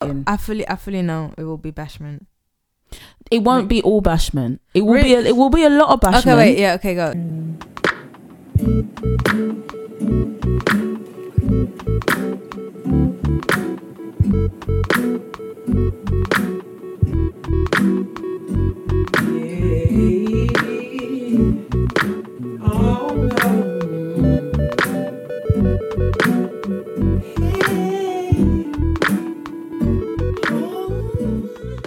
[0.00, 2.24] Uh, I fully, I fully know it will be bashment.
[3.30, 4.58] It won't be all bashment.
[4.74, 5.14] It will be.
[5.14, 6.20] A, it will be a lot of bashment.
[6.20, 7.12] Okay, wait, yeah, okay, go.
[22.62, 23.69] Oh,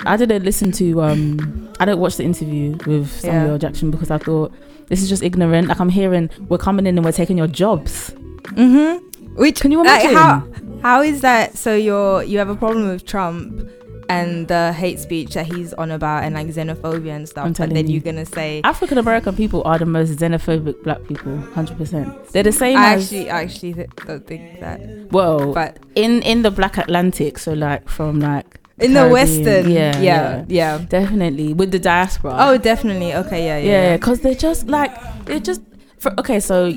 [0.06, 1.02] I didn't listen to.
[1.02, 3.58] um I didn't watch the interview with Samuel Yeah.
[3.58, 4.52] Jackson because I thought
[4.88, 5.68] this is just ignorant.
[5.68, 8.12] Like I'm hearing we're coming in and we're taking your jobs.
[8.56, 9.36] Mm-hmm.
[9.36, 10.16] Which Can you like, imagine?
[10.16, 11.58] how how is that?
[11.58, 13.70] So you're you have a problem with Trump
[14.10, 17.88] and the hate speech that he's on about and like xenophobia and stuff, telling then
[17.88, 17.94] you.
[17.94, 22.28] you're gonna say African American people are the most xenophobic black people, hundred percent.
[22.28, 26.22] They're the same I as actually I actually th- don't think that, well but in
[26.24, 27.38] in the Black Atlantic.
[27.40, 30.78] So like from like in the Western, yeah, yeah, yeah.
[30.90, 32.36] definitely with the diaspora.
[32.38, 33.14] Oh, definitely.
[33.14, 33.72] Okay, yeah, yeah.
[33.90, 34.92] yeah, because they're just like
[35.26, 35.62] they're just
[36.00, 36.40] for, okay.
[36.40, 36.74] So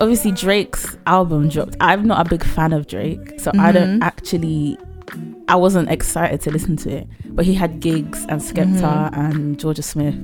[0.00, 1.76] obviously Drake's album dropped.
[1.80, 4.02] I'm not a big fan of Drake, so I don't Mhm.
[4.04, 4.78] actually.
[5.48, 9.16] I wasn't excited to listen to it, but he had Giggs and Skepta Mhm.
[9.16, 10.14] and Jorja Smith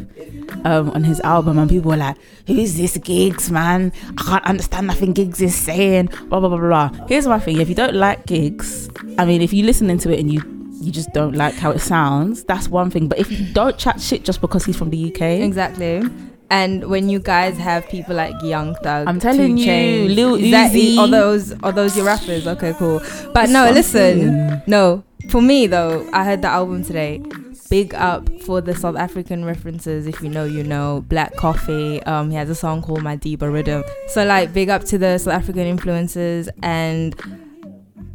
[0.67, 3.91] um, on his album, and people were like, "Who's this Giggs, man?
[4.19, 6.89] I can't understand nothing Giggs is saying." Blah blah blah blah.
[6.91, 7.07] blah.
[7.09, 10.21] Here's my thing: if you don't like Giggs, I mean, if you listen into it
[10.21, 10.43] and you
[10.85, 13.09] you just don't like how it sounds, that's one thing.
[13.09, 16.03] But if you don't chat shit just because he's from the UK, Exactly.
[16.51, 20.99] And when you guys have people like Young Thug, I'm telling you, Chainz, Lil Uzi.
[20.99, 22.47] are those are those your rappers?
[22.47, 23.01] Okay, cool.
[23.33, 25.03] But no, I'm listen, no.
[25.31, 27.23] For me though, I heard the album today.
[27.71, 30.07] Big up for the South African references.
[30.07, 31.03] If you know, you know.
[31.09, 32.03] Black Coffee.
[32.03, 33.83] Um, he has a song called Madiba Riddim.
[34.09, 37.17] So like, big up to the South African influences and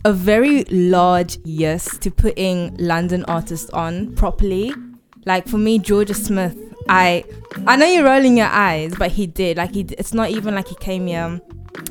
[0.06, 4.74] a very large yes to putting London artists on properly.
[5.26, 7.24] Like for me, Jorja Smith, I
[7.68, 9.58] I know you're rolling your eyes, but he did.
[9.58, 11.40] Like he, it's not even like he came here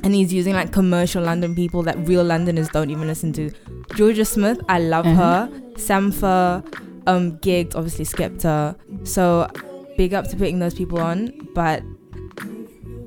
[0.03, 3.51] and he's using like commercial London people that real Londoners don't even listen to.
[3.91, 5.17] Jorja Smith, I love Mhm.
[5.17, 5.49] her.
[5.75, 6.65] Sampha,
[7.07, 8.77] um, Giggs obviously Skepta.
[9.05, 9.49] So
[9.97, 11.83] big up to putting those people on, but.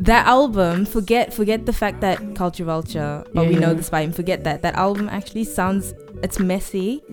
[0.02, 3.74] That album, forget forget the fact that Culture Vulture, but we Yeah, know yeah.
[3.74, 4.12] this by him.
[4.12, 4.62] Forget that.
[4.64, 7.04] That album actually sounds it's messy.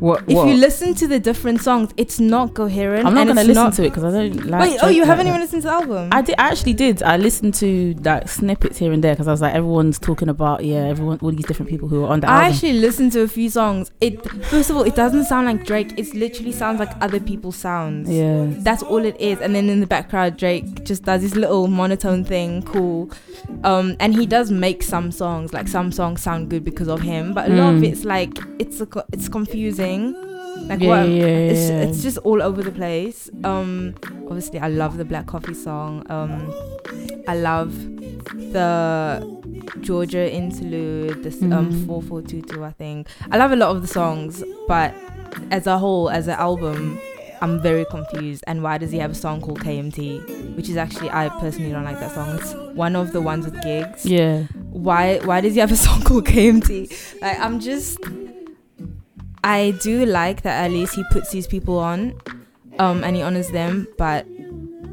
[0.00, 0.22] What?
[0.28, 3.06] If you listen to the different songs, it's not coherent.
[3.06, 4.60] I'm not gonna listen not- to it because I don't like.
[4.60, 6.08] Wait, oh, you haven't even listened to the album?
[6.12, 6.36] I did.
[6.38, 7.02] I actually did.
[7.02, 10.64] I listened to like snippets here and there because I was like, everyone's talking about
[10.64, 12.40] yeah, everyone, all these different people who are on the album.
[12.40, 12.54] I album.
[12.54, 13.90] actually listened to a few songs.
[14.00, 15.94] It first of all, it doesn't sound like Drake.
[15.98, 18.08] It literally sounds like other people's sounds.
[18.08, 18.46] yeah.
[18.48, 19.40] That's all it is.
[19.40, 23.10] And then in the background, Drake just does this little monotone thing, cool.
[23.64, 27.32] Um, and he does make some songs, like some songs sound good because of him,
[27.34, 27.90] but a lot of Mm.
[27.92, 29.87] it's like it's a, it's confusing.
[29.96, 31.08] Like Yeah, what?
[31.08, 31.80] yeah, it's, yeah.
[31.82, 33.30] it's just all over the place.
[33.44, 33.94] Um,
[34.26, 36.04] obviously, I love the Black Coffee song.
[36.10, 36.52] Um,
[37.28, 37.72] I love
[38.52, 39.20] the
[39.80, 41.22] Jorja interlude.
[41.22, 41.86] This um Mhm.
[41.86, 42.64] four four two two.
[42.64, 44.94] I think I love a lot of the songs, but
[45.50, 46.98] as a whole, as an album,
[47.40, 48.42] I'm very confused.
[48.46, 51.84] And why does he have a song called KMT, which is actually I personally don't
[51.84, 52.36] like that song.
[52.38, 54.04] It's one of the ones with Giggs.
[54.04, 54.44] Yeah.
[54.70, 57.20] Why why does he have a song called KMT?
[57.22, 57.98] Like I'm just
[59.44, 62.20] I do like that at least he puts these people on
[62.78, 64.26] um and he honors them, but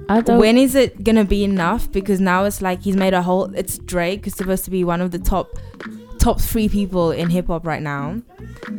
[0.10, 0.40] I don't.
[0.40, 1.92] when is it gonna be enough?
[1.92, 5.02] Because now it's like he's made a whole it's Drake who's supposed to be one
[5.02, 5.50] of the top
[6.20, 8.20] top three people in hip hop right now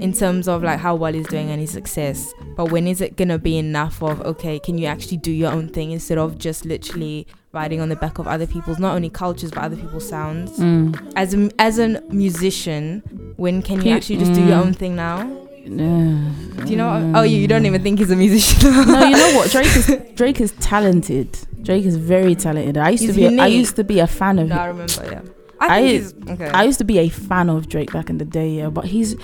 [0.00, 2.32] in terms of like how well he's doing and his success.
[2.56, 5.68] But when is it gonna be enough of okay, can you actually do your own
[5.68, 9.50] thing instead of just literally riding on the back of other people's not only cultures
[9.50, 10.58] but other people's sounds?
[10.58, 11.12] Mm.
[11.16, 13.02] As a as a musician,
[13.36, 14.66] when can you actually just do your mm.
[14.66, 15.20] own thing now?
[15.66, 17.10] Do you know?
[17.12, 18.70] What, oh, you, you don't even think he's a musician?
[18.70, 19.50] no, you know what?
[19.56, 21.38] Drake is Drake is talented.
[21.62, 22.76] Drake is very talented.
[22.78, 23.26] I used He's to be.
[23.26, 23.58] I unique.
[23.58, 24.48] used to be a fan of.
[24.48, 24.78] no, I him.
[24.78, 25.04] remember.
[25.04, 25.22] Yeah,
[25.60, 25.80] I-
[26.28, 26.48] I okay.
[26.50, 28.50] I used to be a fan of Drake back in the day.
[28.50, 29.16] Yeah, but he's.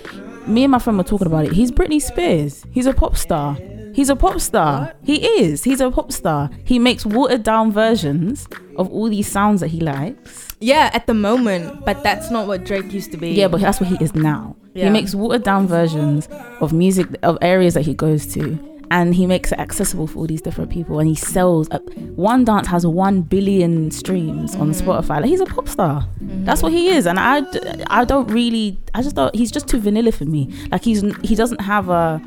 [0.49, 1.53] Me and my friend were talking about it.
[1.53, 2.65] He's Britney Spears.
[2.73, 3.57] He's a pop star.
[3.95, 4.87] He's a pop star.
[4.87, 4.97] What?
[5.05, 5.63] He is.
[5.63, 6.51] He's a pop star.
[6.65, 10.52] He makes watered down versions of all these sounds that he likes.
[10.63, 13.31] Yeah, at the moment, but that's not what Drake used to be.
[13.33, 14.57] Yeah, but that's what he is now.
[14.75, 14.85] Yeah.
[14.85, 16.29] He makes watered down versions
[16.61, 18.59] of music of areas that he goes to,
[18.91, 20.99] and he makes it accessible for all these different people.
[21.01, 21.69] And he sells.
[21.71, 21.79] Uh,
[22.15, 24.81] one dance has one billion streams on Mhm.
[24.83, 25.17] Spotify.
[25.21, 26.07] Like he's a pop star.
[26.23, 26.45] Mhm.
[26.47, 27.43] That's what he is, and I,
[27.89, 28.79] I don't really.
[28.95, 29.35] I just don't.
[29.35, 30.49] He's just too vanilla for me.
[30.71, 32.21] Like he's he doesn't have a.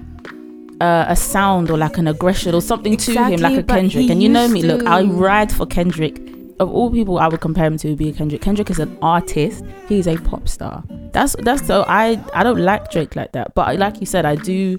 [0.81, 4.21] A, a sound or like an aggression or something to him like a Kendrick and
[4.21, 6.19] you know me used look I ride for Kendrick
[6.59, 8.41] of all people I would compare him to would be Kendrick.
[8.41, 9.63] Kendrick is an artist.
[9.89, 10.83] He's a pop star.
[11.11, 13.53] That's that's so I I don't like Drake like that.
[13.55, 14.77] But like you said, I do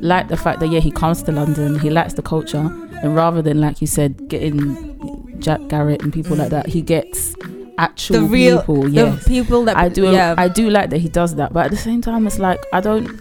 [0.00, 1.78] like the fact that yeah he comes to London.
[1.78, 2.58] He likes the culture,
[3.02, 7.34] and rather than like you said getting Jack Garratt and people like that, he gets
[7.78, 8.82] actual The real- people.
[8.82, 10.10] The Yes, people that I do.
[10.10, 10.34] Yeah.
[10.38, 11.52] I do like that he does that.
[11.52, 13.20] But at the same time, it's like I don't.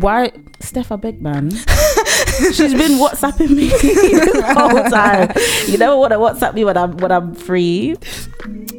[0.00, 0.92] Why, Steph?
[0.92, 1.50] I beg, man.
[2.52, 5.32] She's been WhatsApping me this whole time.
[5.66, 7.96] You never want to WhatsApp me when I'm when I'm free.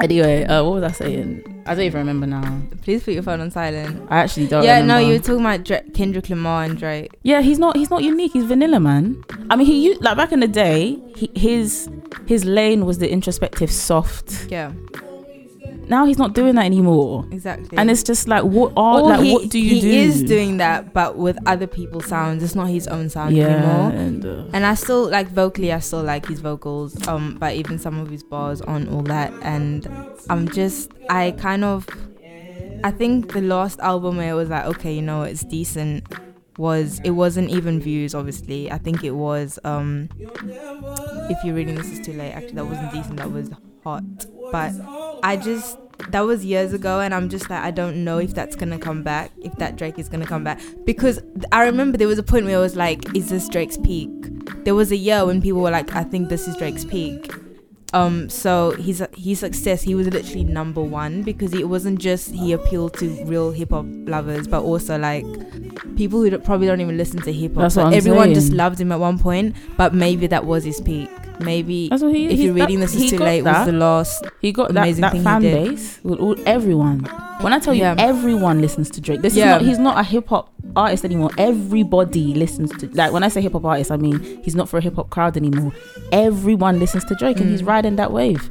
[0.02, 1.64] Anyway, uh, what was I saying?
[1.66, 2.62] I don't even remember now.
[2.82, 4.08] Please put your phone on silent.
[4.10, 4.64] I actually don't.
[4.64, 4.94] yeah, remember.
[4.94, 7.12] no, you were talking about Dra- Kendrick Lamar and Drake.
[7.24, 7.76] Yeah, he's not.
[7.76, 8.32] He's not unique.
[8.34, 9.24] He's vanilla, man.
[9.50, 10.98] I mean, he used like back in the day.
[11.16, 11.90] He, his
[12.26, 14.48] his lane was the introspective, soft.
[14.50, 14.72] Yeah,
[15.90, 17.26] Now he's not doing that anymore.
[17.32, 17.78] exactly.
[17.78, 19.22] And it's just like, what are Or like?
[19.22, 19.88] he, what do you he do?
[19.90, 22.44] He is doing that, but with other people's sounds.
[22.44, 23.92] It's not his own sound yeah, anymore.
[24.00, 27.80] and, uh, And I still like vocally, I still like his vocals, um, but even
[27.80, 29.34] some of his bars on all that.
[29.42, 29.88] And
[30.30, 31.88] I'm just, I kind of,
[32.84, 36.06] I think the last album where it was like, okay, you know, it's decent,
[36.58, 38.14] was it wasn't even views.
[38.14, 40.08] Obviously, I think it was, um,
[41.30, 42.32] if you're reading this is too late.
[42.32, 43.18] Actually, that wasn't decent.
[43.18, 43.50] That was
[43.84, 44.04] hot.
[44.52, 44.74] But
[45.24, 45.78] I just.
[46.12, 49.04] That was years ago, and I'm just like, I don't know if that's gonna come
[49.04, 50.62] back, if that Drake is gonna come back.
[50.86, 51.20] Because
[51.52, 54.10] I remember there was a point where I was like, is this Drake's peak?
[54.64, 57.34] there was a year when people were like, I think this is Drake's peak.
[57.92, 62.52] Um, so his his success, he was literally number one because it wasn't just he
[62.52, 65.26] appealed to real hip hop lovers, but also like
[65.96, 67.76] people who probably don't even listen to hip hop.
[67.76, 71.10] What everyone just loved him at one point, but maybe that was his peak.
[71.40, 72.28] Maybe That's what he.
[72.28, 73.60] if you're reading that- this is too late, that.
[73.60, 74.26] was the last.
[74.42, 75.70] He got that, amazing that thing he fan did.
[75.70, 77.00] base with all, everyone.
[77.42, 79.56] When I tell you everyone listens to Drake, this Yeah.
[79.56, 81.30] is not he's not a hip hop artist anymore.
[81.38, 84.78] Everybody listens to like when I say hip hop artist, I mean he's not for
[84.78, 85.72] a hip hop crowd anymore.
[86.12, 87.68] Everyone listens to Drake and he's Mm.
[87.68, 88.50] riding that wave.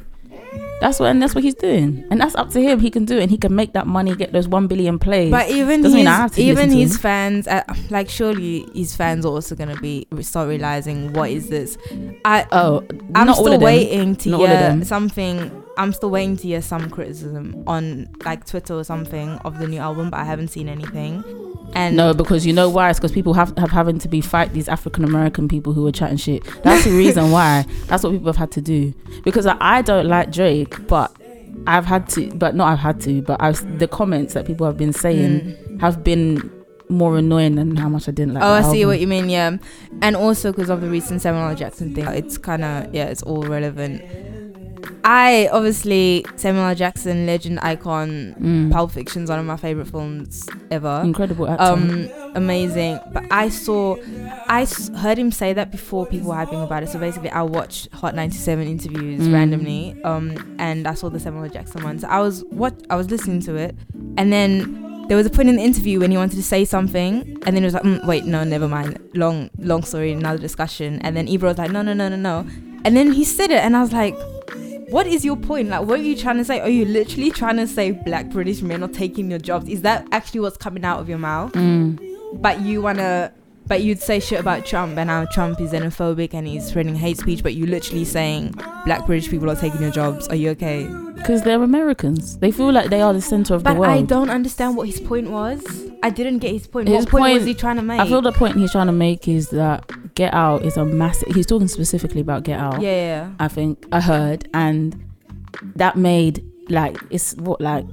[0.81, 2.05] That's what and that's what he's doing.
[2.09, 2.79] And that's up to him.
[2.79, 5.31] He can do it and he can make that money, get those one billion plays.
[5.31, 8.95] But even Doesn't his, mean I have to even his fans, uh, like surely his
[8.95, 11.77] fans are also gonna be start realizing what is this.
[12.25, 12.85] I oh,
[13.15, 15.63] I'm still waiting to Not hear something.
[15.77, 19.79] I'm still waiting to hear some criticism on like Twitter or something of the new
[19.79, 21.23] album, but I haven't seen anything.
[21.73, 22.89] And No, because you know why?
[22.89, 25.91] It's because people have have having to be fight these African American people who are
[25.91, 26.43] chatting shit.
[26.63, 27.65] That's the reason why.
[27.87, 28.93] That's what people have had to do.
[29.23, 31.15] Because I, I don't like Drake, but
[31.67, 32.31] I've had to.
[32.33, 33.21] But not I've had to.
[33.21, 35.81] But I've the comments that people have been saying Mm.
[35.81, 36.51] have been
[36.89, 38.43] more annoying than how much I didn't like.
[38.43, 38.87] Oh, I see album.
[38.89, 39.29] what you mean.
[39.29, 39.57] Yeah,
[40.01, 41.55] and also because of the recent Samuel L.
[41.55, 44.01] Jackson thing, it's kind of yeah, it's all relevant.
[45.03, 46.75] I obviously Samuel L.
[46.75, 48.35] Jackson, legend, icon.
[48.39, 48.71] Mm.
[48.71, 51.01] Pulp Fiction's one of my favorite films ever.
[51.03, 51.63] Incredible actor.
[51.63, 53.95] um amazing but i saw
[54.47, 57.41] i s- heard him say that before people were hyping about it so basically i
[57.41, 59.33] watched hot 97 interviews Mm.
[59.33, 61.49] randomly um and i saw the samuel L.
[61.49, 63.75] jackson one so i was what i was listening to it
[64.17, 67.21] and then there was a point in the interview when he wanted to say something
[67.47, 70.99] and then it was like mm, wait no never mind long long story another discussion
[71.01, 72.45] and then Ebro was like no no no no no
[72.85, 74.15] and then he said it and i was like
[74.91, 75.69] what is your point?
[75.69, 76.59] Like, what are you trying to say?
[76.59, 79.67] Are you literally trying to say black British men are taking your jobs?
[79.69, 81.53] Is that actually what's coming out of your mouth?
[81.53, 82.41] Mm.
[82.41, 83.33] but you wanna
[83.69, 87.17] but you'd say shit about Trump and how Trump is xenophobic and he's spreading hate
[87.17, 90.27] speech, but you're literally saying black British people are taking your jobs.
[90.27, 90.85] Are you okay?
[91.15, 92.37] Because they're Americans.
[92.39, 93.93] They feel like they are the center of But the world.
[93.93, 95.63] But I don't understand what his point was.
[96.01, 96.87] I didn't get his point.
[96.87, 97.99] His what point, point- was he trying to make?
[97.99, 101.33] I feel the point he's trying to make is that Get Out is a massive.
[101.35, 102.81] He's talking specifically about Get Out.
[102.81, 103.31] yeah, yeah.
[103.39, 104.95] I think I heard, and
[105.75, 107.85] that made like it's what like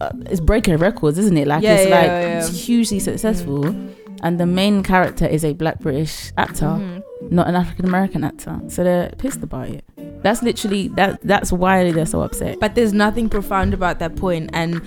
[0.00, 1.46] uh, it's breaking records, isn't it?
[1.46, 2.38] Like Yeah, it's yeah, like yeah.
[2.38, 3.74] it's hugely successful,
[4.22, 7.02] and the main character is a Black British actor, Mhm.
[7.30, 8.60] not an African American actor.
[8.68, 9.84] So they're pissed about it.
[10.22, 11.20] That's literally that.
[11.22, 12.58] That's why they're so upset.
[12.60, 14.80] But there's nothing profound about that point, and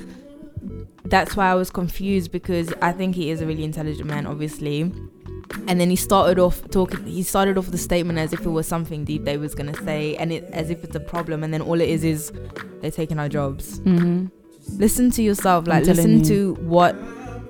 [1.05, 4.91] that's why I was confused because I think he is a really intelligent man, obviously.
[5.67, 7.05] And then he started off talking.
[7.05, 10.15] He started off the statement as if it was something deep they was gonna say,
[10.17, 11.43] and it as if it's a problem.
[11.43, 12.31] And then all it is is
[12.81, 13.79] they're taking our jobs.
[13.79, 14.25] hmm
[14.77, 15.67] Listen to yourself.
[15.67, 16.25] Like listen you.
[16.25, 16.95] to what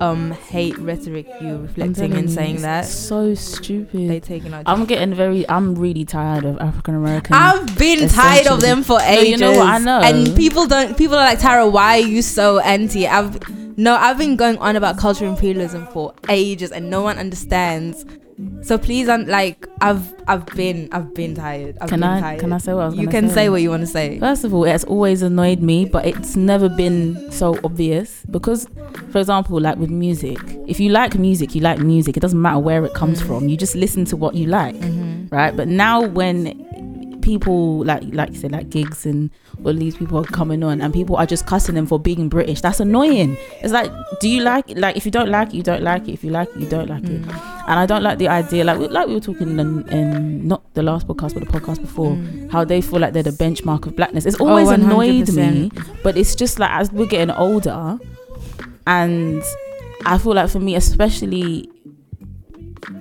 [0.02, 4.10] um hate rhetoric you're reflecting and saying that so stupid.
[4.10, 4.64] they taking our.
[4.66, 5.48] I'm getting very.
[5.50, 7.34] I'm really tired of African American.
[7.36, 9.30] I've been tired of them for No, ages.
[9.30, 10.00] you know what, I know.
[10.02, 10.98] And people don't.
[10.98, 11.68] People are like Tara.
[11.68, 13.08] Why are you so anti?
[13.08, 13.40] I've
[13.78, 13.96] no.
[13.96, 18.06] I've been going on about cultural imperialism for ages, and no one understands.
[18.64, 21.78] So please, I'm like I've I've been I've been tired.
[21.80, 22.20] I've Can been I?
[22.20, 22.40] tired.
[22.42, 24.20] Can I say what I was You can say what you want to say.
[24.20, 28.24] First of all, it's always annoyed me, but it's never been so obvious.
[28.30, 28.68] Because,
[29.12, 30.38] for example, like with music,
[30.68, 32.18] if you like music, you like music.
[32.18, 33.28] It doesn't matter where it comes Mm.
[33.28, 33.48] from.
[33.50, 35.34] You just listen to what you like, Mm-hmm.
[35.34, 35.56] right?
[35.56, 36.66] But now when
[37.26, 39.32] people like like you said like Giggs and
[39.66, 42.62] all these people are coming on and people are just cussing them for being British.
[42.62, 43.36] That's annoying.
[43.62, 43.92] It's like,
[44.22, 44.78] do you like it?
[44.78, 46.14] Like if you don't like it, you don't like it.
[46.14, 47.22] If you like it, you don't like it.
[47.24, 47.52] Mm.
[47.68, 50.62] And I don't like the idea, like we- like we were talking in, in not
[50.76, 52.52] the last podcast, but the podcast before, Mm.
[52.52, 54.26] how they feel like they're the benchmark of blackness.
[54.28, 55.72] It's Oh, always annoyed me,
[56.04, 57.98] but it's just like as we're getting older,
[58.86, 59.42] and
[60.06, 61.70] I feel like for me, especially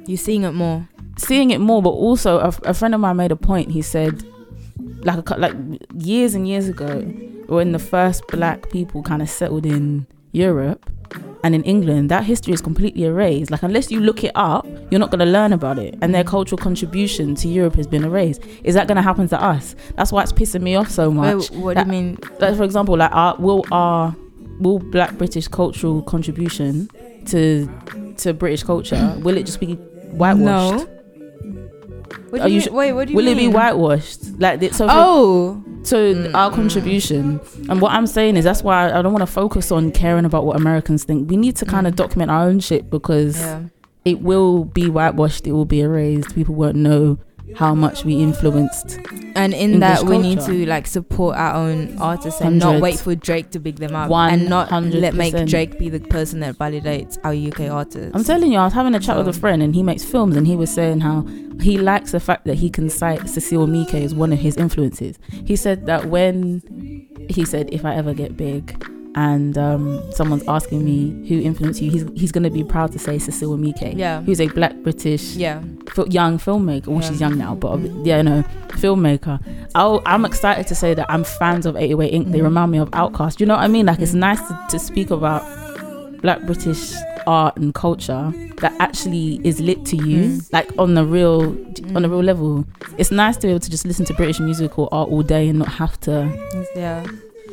[0.07, 0.88] You're seeing it more.
[1.16, 3.71] Seeing it more, but also a, a friend of mine made a point.
[3.71, 4.23] He said,
[5.04, 5.54] like a, like
[5.97, 7.00] years and years ago,
[7.47, 10.90] when the first black people kind of settled in Europe
[11.44, 13.50] and in England, that history is completely erased.
[13.50, 16.25] Like unless you look it up, you're not going to learn about it, and their
[16.25, 18.42] cultural contribution to Europe has been erased.
[18.64, 19.76] Is that going to happen to us?
[19.97, 21.50] That's why it's pissing me off so much.
[21.50, 22.18] Wait, what that- do you mean?
[22.40, 24.16] Like for example, like our will our
[24.59, 26.88] will Black British cultural contribution
[27.26, 27.68] to
[28.18, 29.75] to British culture will it just be
[30.16, 30.87] whitewashed?
[30.87, 30.90] No.
[32.30, 32.75] What Are do you you mean?
[32.75, 33.38] Wait, what do you will mean?
[33.38, 36.54] it be whitewashed like the- so Oh, so Mm, our mm.
[36.54, 40.25] contribution and what i'm saying is that's why i don't want to focus on caring
[40.25, 41.97] about what americans think we need to kind of Mm.
[41.97, 43.61] document our own shit because yeah.
[44.06, 47.18] it will be whitewashed it will be erased people won't know
[47.56, 48.98] how much we influenced
[49.36, 52.98] And in English that, we need to like support our own artists and not wait
[52.98, 56.56] for Drake to big them up, and not let make Drake be the person that
[56.56, 58.12] validates our UK artists.
[58.14, 60.04] I'm telling you, I was having a chat with a um, friend and he makes
[60.04, 61.26] films and he was saying how
[61.60, 65.18] he likes the fact that he can cite Cecile Emeke as one of his influences.
[65.44, 66.62] He said that when
[67.28, 68.82] he said, if I ever get big
[69.16, 72.99] and um, someone's asking me who influenced you, he's, he's going to be proud to
[72.99, 76.88] say Cecile Emeke, yeah, who's a black British yeah, fil- young filmmaker.
[76.88, 77.09] Well, Yeah.
[77.11, 78.06] she's young now, but Mhm.
[78.06, 79.40] yeah, no, filmmaker.
[79.75, 82.33] I'll, I'm excited to say that I'm fans of 808INK.
[82.33, 82.44] They Mhm.
[82.44, 83.38] remind me of OutKast.
[83.40, 83.87] You know what I mean?
[83.87, 84.18] Like, it's Mhm.
[84.28, 85.42] nice to, to speak about
[86.21, 86.92] black British
[87.26, 90.52] art and culture that actually is lit to you, Mm.
[90.52, 91.42] like on the real,
[91.94, 92.11] on a Mm.
[92.11, 92.64] real level.
[92.99, 95.49] It's nice to be able to just listen to British music or art all day
[95.49, 96.28] and not have to
[96.76, 97.04] yeah.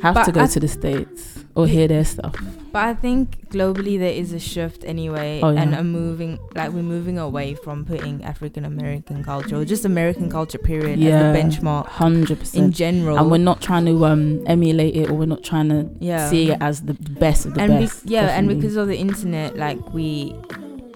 [0.01, 2.35] have But to go I- to the states or hear their stuff.
[2.71, 5.61] But I think globally there is a shift anyway, Oh, yeah.
[5.61, 10.29] and a moving like we're moving away from putting African American culture or just American
[10.29, 13.17] culture period Yeah, as the benchmark Hundred percent in general.
[13.17, 16.29] And we're not trying to um emulate it or we're not trying to yeah.
[16.29, 18.05] see it as the best of the and be- best.
[18.05, 20.33] yeah, and because of the internet, like we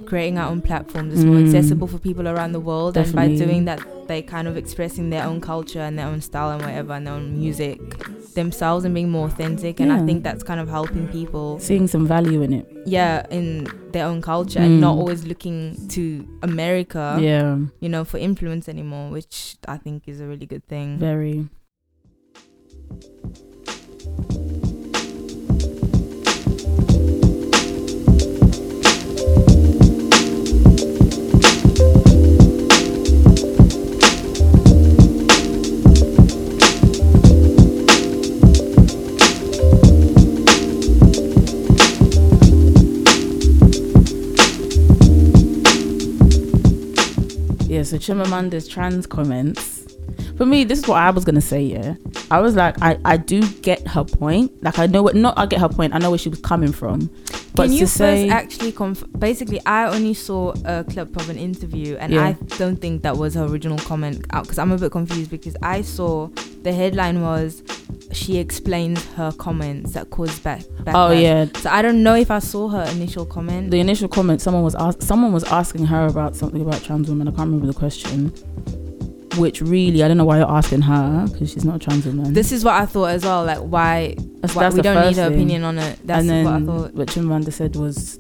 [0.06, 1.46] creating our own platforms is more Mm.
[1.48, 5.24] accessible for people around the world, and by doing that, they kind of expressing their
[5.26, 7.80] own culture and their own style and whatever, and their own music
[8.36, 9.80] themselves and being more authentic.
[9.80, 12.66] And I think that's kind of helping people, seeing some value in it.
[12.86, 15.00] yeah, in their own culture and not Mm.
[15.00, 20.28] always looking to America, yeah, you know, for influence anymore, which I think is a
[20.28, 20.98] really good thing.
[21.00, 21.48] very.
[47.86, 49.84] So Chimamanda's trans comments.
[50.38, 51.62] For me, this is what I was gonna say.
[51.64, 51.96] Yeah,
[52.30, 54.52] I was like, I, I do get her point.
[54.64, 55.94] Like, I know what not I get her point.
[55.94, 57.10] I know where she was coming from.
[57.56, 61.38] But Can you first say, actually conf- basically I only saw a clip of an
[61.38, 62.26] interview and Yeah.
[62.26, 65.32] I don't think that was her original comment uh, out because I'm a bit confused
[65.32, 66.28] because I saw
[66.64, 67.64] the headline was
[68.12, 71.22] she explains her comments that caused back oh backlash.
[71.22, 73.72] yeah, So I don't know if I saw her initial comment.
[73.72, 77.28] the initial comment, someone was ask, someone was asking her about something about trans women.
[77.28, 78.32] I can't remember the question.
[79.38, 82.34] Which really, I don't know why you're asking her because she's not a trans woman.
[82.34, 83.44] this is what I thought as well.
[83.44, 85.34] Like why, That's- why that's we don't need her thing.
[85.34, 86.00] opinion on it.
[86.06, 86.94] That's and then what I thought.
[86.94, 88.18] what Chimamanda said was,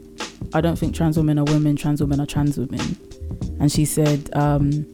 [0.53, 2.97] I don't think trans women are women, trans women are trans women.
[3.61, 4.85] And she said, um,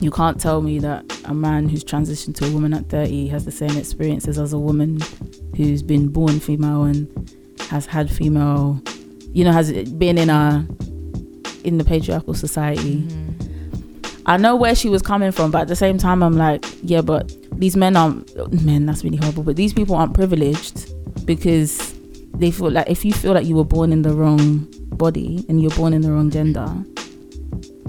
[0.00, 3.44] you can't tell me that a man who's transitioned to a woman at 30 has
[3.44, 4.98] the same experiences as a woman
[5.56, 7.34] who's been born female and
[7.68, 8.80] has had female,
[9.32, 10.66] you know, has been in a
[11.64, 13.02] in the patriarchal society.
[13.02, 13.34] Mhm.
[14.26, 17.02] I know where she was coming from, but at the same time, I'm like, yeah,
[17.02, 18.86] but these men aren't men.
[18.86, 19.42] That's really horrible.
[19.42, 20.92] But these people aren't privileged
[21.26, 21.94] because
[22.34, 25.60] they feel like if you feel like you were born in the wrong body and
[25.60, 26.72] you're born in the wrong gender,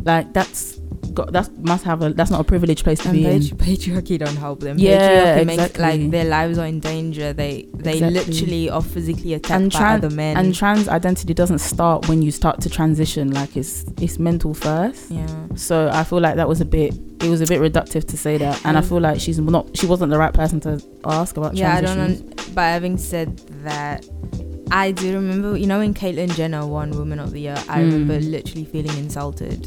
[0.03, 0.80] like that's
[1.13, 3.41] got that must have a that's not a privileged place to And be in.
[3.41, 4.77] patriarchy don't help them.
[4.77, 5.81] Yeah, patriarchy makes exactly.
[5.83, 7.33] like their lives are in danger.
[7.33, 8.19] They they Exactly.
[8.33, 10.37] literally are physically attacked And by tran- other men.
[10.37, 13.31] And trans identity doesn't start when you start to transition.
[13.31, 15.11] Like it's it's mental first.
[15.11, 15.27] yeah.
[15.55, 18.37] So I feel like that was a bit it was a bit reductive to say
[18.37, 18.89] that, and I Mm.
[18.89, 21.97] feel like she's not she wasn't the right person to ask about Yeah, I don't
[21.97, 22.33] know.
[22.55, 24.05] But having said that,
[24.71, 27.91] I do remember, you know, when Caitlyn Jenner won Woman of the Year, I Mm.
[27.91, 29.61] remember literally feeling insulted.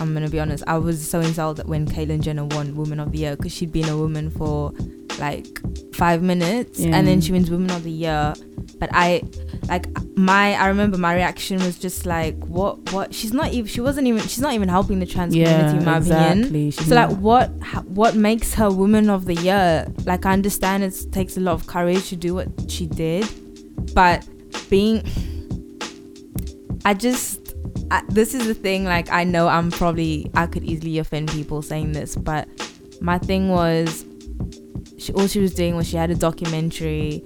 [0.00, 0.64] I'm gonna be honest.
[0.66, 3.88] I was so insulted when Caitlyn Jenner won Woman of the Year because she'd been
[3.88, 4.72] a woman for
[5.18, 5.46] like
[5.94, 6.94] five minutes, Yeah.
[6.96, 8.34] and then she wins Woman of the Year.
[8.78, 9.22] But I,
[9.68, 13.12] like my, I remember my reaction was just like, what, what?
[13.12, 13.66] She's not even.
[13.66, 14.20] She wasn't even.
[14.22, 16.70] She's not even helping the trans community, in my opinion.
[16.70, 17.48] She's So like, what
[17.88, 19.88] what makes her woman of the year?
[20.04, 23.26] Like, I understand it takes a lot of courage to do what she did,
[23.94, 24.24] but
[24.70, 25.02] being,
[26.84, 27.47] I just,
[27.90, 28.84] I, this is the thing.
[28.84, 32.48] Like, I know I'm probably I could easily offend people saying this, but
[33.00, 34.04] my thing was,
[34.98, 37.22] she all she was doing was she had a documentary,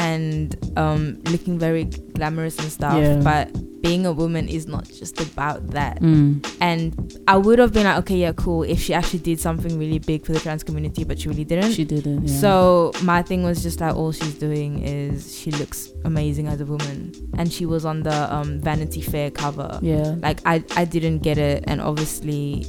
[0.00, 1.84] and um, looking very
[2.16, 3.20] glamorous and stuff, Yeah.
[3.22, 3.46] but.
[3.82, 6.44] Being a woman is not just about that Mm.
[6.60, 6.92] and
[7.26, 10.26] I would have been like, okay, yeah, cool, if she actually did something really big
[10.26, 11.72] for the trans community, but she really didn't.
[11.72, 12.28] She didn't.
[12.28, 12.40] Yeah.
[12.44, 16.66] So my thing was just like all she's doing is she looks amazing as a
[16.66, 19.78] woman, and she was on the um, Vanity Fair cover.
[19.80, 20.14] yeah.
[20.26, 22.66] Like I, I didn't get it, and obviously,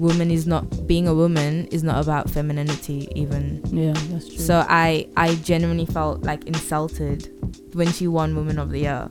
[0.00, 3.62] woman is not being a woman is not about femininity even.
[3.66, 4.38] Yeah, that's true.
[4.38, 7.28] So I, I genuinely felt like insulted
[7.74, 9.08] when she won Woman of the Year.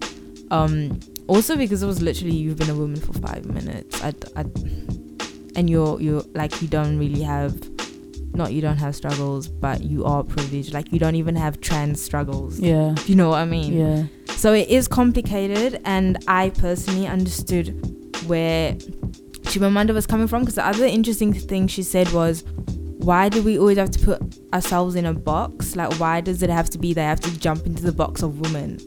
[0.51, 4.01] Um, also because it was literally you've been a woman for five minutes.
[4.03, 4.41] I, I,
[5.55, 7.53] and you're you're like you don't really have,
[8.33, 10.73] not you don't have struggles, but you are privileged.
[10.73, 12.59] Like you don't even have trans struggles.
[12.59, 12.95] yeah.
[13.05, 13.77] You know what I mean?
[13.77, 14.03] Yeah.
[14.37, 17.67] So it is complicated, and I personally understood
[18.25, 18.75] where
[19.49, 22.43] Chimamanda was coming from because the other interesting thing she said was,
[22.99, 24.21] why do we always have to put
[24.53, 25.75] ourselves in a box?
[25.75, 28.21] Like, why does it have to be that they have to jump into the box
[28.21, 28.77] of women?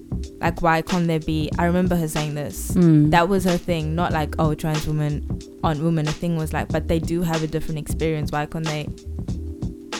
[0.40, 1.50] Like, why can't there be?
[1.58, 2.72] I remember her saying this.
[2.72, 3.10] Mm.
[3.10, 6.04] That was her thing, not like, oh, trans women aren't women.
[6.04, 8.30] The thing was like, but they do have a different experience.
[8.30, 8.84] Why can't they?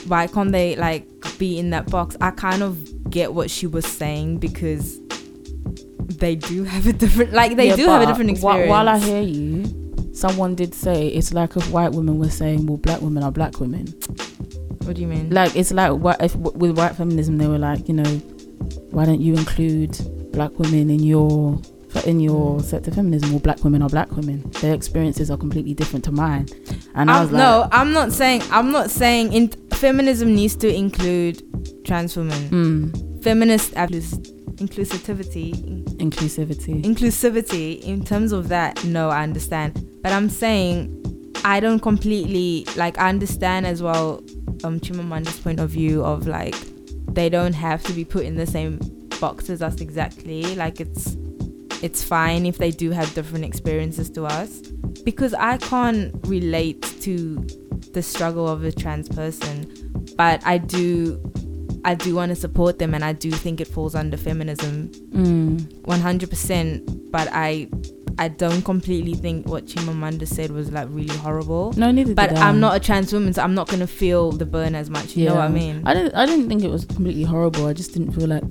[0.07, 2.17] Why can't they like be in that box?
[2.21, 5.01] I kind of get what she was saying because
[6.19, 8.69] they do have a different, like they Yeah, do have a different experience.
[8.69, 9.82] While I hear you,
[10.13, 13.59] someone did say it's like if white women were saying, "Well, black women are black
[13.61, 13.87] women."
[14.85, 15.31] what do you mean?
[15.31, 18.11] Like it's like what if with white feminism they were like, you know,
[18.91, 19.97] why don't you include
[20.33, 21.61] black women in your
[22.07, 22.63] in your Mm.
[22.65, 23.31] sector feminism?
[23.31, 24.43] Well, black women are black women.
[24.61, 26.47] Their experiences are completely different to mine.
[26.95, 28.43] And I I'm- was like, no, I'm not saying.
[28.51, 29.33] I'm not saying.
[29.33, 31.43] In, feminism needs to include
[31.85, 32.49] trans women.
[32.51, 34.19] mm, Feminist inclus-
[34.57, 36.83] inclusivity, inclusivity.
[36.83, 37.81] inclusivity.
[37.83, 39.87] In terms of that, no, I understand.
[40.03, 42.99] But I'm saying, I don't completely like.
[42.99, 44.23] I understand as well.
[44.65, 46.55] Um, Chimamanda's point of view of like,
[47.09, 48.79] they don't have to be put in the same
[49.21, 50.55] box as us exactly.
[50.55, 51.17] Like it's,
[51.83, 54.61] it's fine if they do have different experiences to us
[55.05, 57.45] because I can't relate to
[57.93, 59.71] the struggle of a trans person,
[60.17, 61.21] but I do
[61.85, 65.61] I do want to support them and I do think it falls under feminism Mm,
[65.83, 67.69] 100%, but I
[68.19, 71.73] I don't completely think what Chimamanda said was like really horrible.
[71.77, 72.15] no, neither.
[72.15, 72.37] But.
[72.37, 75.17] I'm not a trans woman, so I'm not gonna feel the burn as much.
[75.17, 75.83] You know what I mean?
[75.87, 76.15] I didn't.
[76.15, 77.67] I didn't think it was completely horrible.
[77.67, 78.45] I just didn't feel like.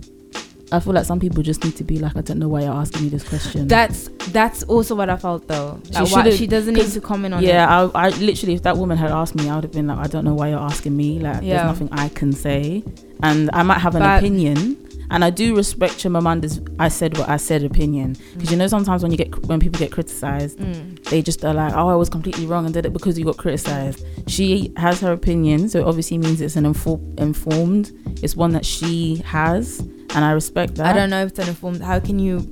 [0.72, 2.74] I feel like some people just need to be like, I don't know why you're
[2.74, 3.68] asking me this question.
[3.68, 5.80] That's that's also what I felt though.
[5.92, 7.92] She why, she doesn't need to comment on yeah, it.
[7.96, 10.08] I, I literally, if that woman had asked me, I would have been like, I
[10.08, 11.20] don't know why you're asking me.
[11.20, 11.56] Like, Yeah.
[11.58, 12.84] there's nothing I can say,
[13.22, 14.78] and I might have an But- opinion.
[15.14, 19.04] And I do respect Chimamanda's I said what I said opinion because you know sometimes
[19.04, 21.04] when you get when people get criticized, Mm.
[21.10, 23.36] they just are like, oh, I was completely wrong and did it because you got
[23.36, 24.06] criticized.
[24.28, 27.92] She has her opinion, so it obviously means it's an infor- informed.
[28.24, 30.88] It's one that she has, and I respect that.
[30.88, 31.82] I don't know if it's an informed.
[31.82, 32.50] How can you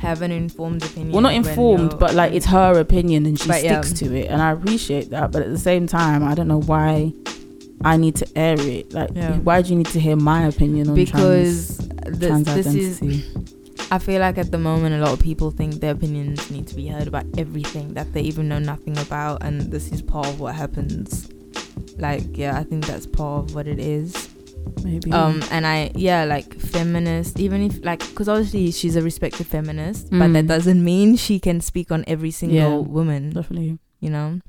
[0.00, 1.12] have an informed opinion?
[1.12, 3.80] Well, not informed, but like it's her opinion and she But, yeah.
[3.80, 5.30] sticks to it, and I appreciate that.
[5.32, 7.12] But at the same time, I don't know why
[7.84, 8.92] I need to air it.
[8.92, 9.38] Like, Yeah.
[9.38, 13.16] why do you need to hear my opinion on because trans, this, trans this identity?
[13.16, 13.36] is.
[13.90, 16.74] I feel like at the moment, a lot of people think their opinions need to
[16.74, 20.40] be heard about everything that they even know nothing about, and this is part of
[20.40, 21.28] what happens.
[21.98, 24.28] Like, yeah, I think that's part of what it is.
[24.84, 25.12] Maybe.
[25.12, 30.10] Um, and I, yeah, like feminist, even if like, because obviously she's a respected feminist,
[30.10, 30.48] but that Mm.
[30.48, 32.76] doesn't mean she can speak on every single Yeah.
[32.76, 33.30] woman.
[33.30, 33.78] definitely.
[34.00, 34.40] You know.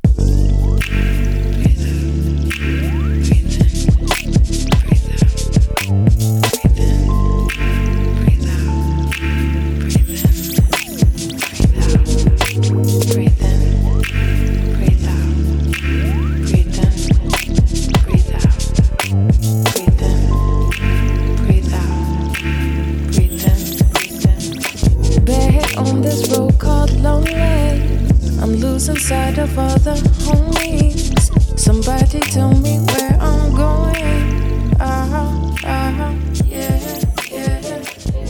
[27.03, 28.07] Lonely.
[28.41, 31.59] I'm losing sight of all the homies.
[31.59, 34.75] Somebody tell me where I'm going.
[34.79, 37.61] Ah, ah, yeah, yeah.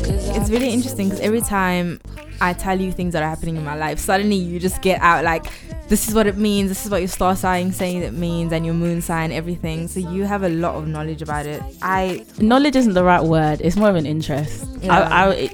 [0.03, 1.99] 'Cause It's really interesting because every time
[2.41, 5.23] I tell you things that are happening in my life, suddenly you just get out
[5.23, 5.45] like
[5.87, 6.69] this is what it means.
[6.69, 9.87] This is what your star sign saying it means, and your moon sign, everything.
[9.87, 11.61] So you have a lot of knowledge about it.
[11.81, 13.61] I knowledge isn't the right word.
[13.61, 14.65] It's more of an interest.
[14.81, 14.93] Yeah.
[14.99, 15.51] I, I, it,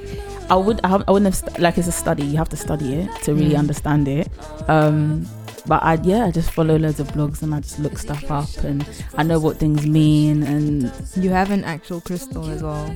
[0.49, 2.23] I would, I, I wouldn't have like it's a study.
[2.23, 3.59] You have to study it to really Mm.
[3.59, 4.27] understand it.
[4.67, 5.27] Um,
[5.67, 8.49] but I, yeah, I just follow loads of blogs and I just look stuff up
[8.63, 12.95] and I know what things mean and you have an actual crystal as well.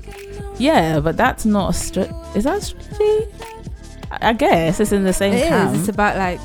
[0.58, 1.00] yeah.
[1.00, 3.28] But that's not a str- Is that astrology?
[4.12, 5.74] I I guess it's in the same It camp.
[5.76, 5.82] is.
[5.82, 6.40] It's about like,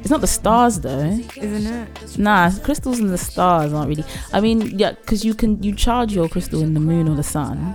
[0.00, 1.18] It's not the stars though.
[1.36, 2.18] isn't it?
[2.18, 4.04] Nah, crystals and the stars aren't really.
[4.32, 7.22] I mean, yeah, because you can you charge your crystal in the moon or the
[7.22, 7.74] sun.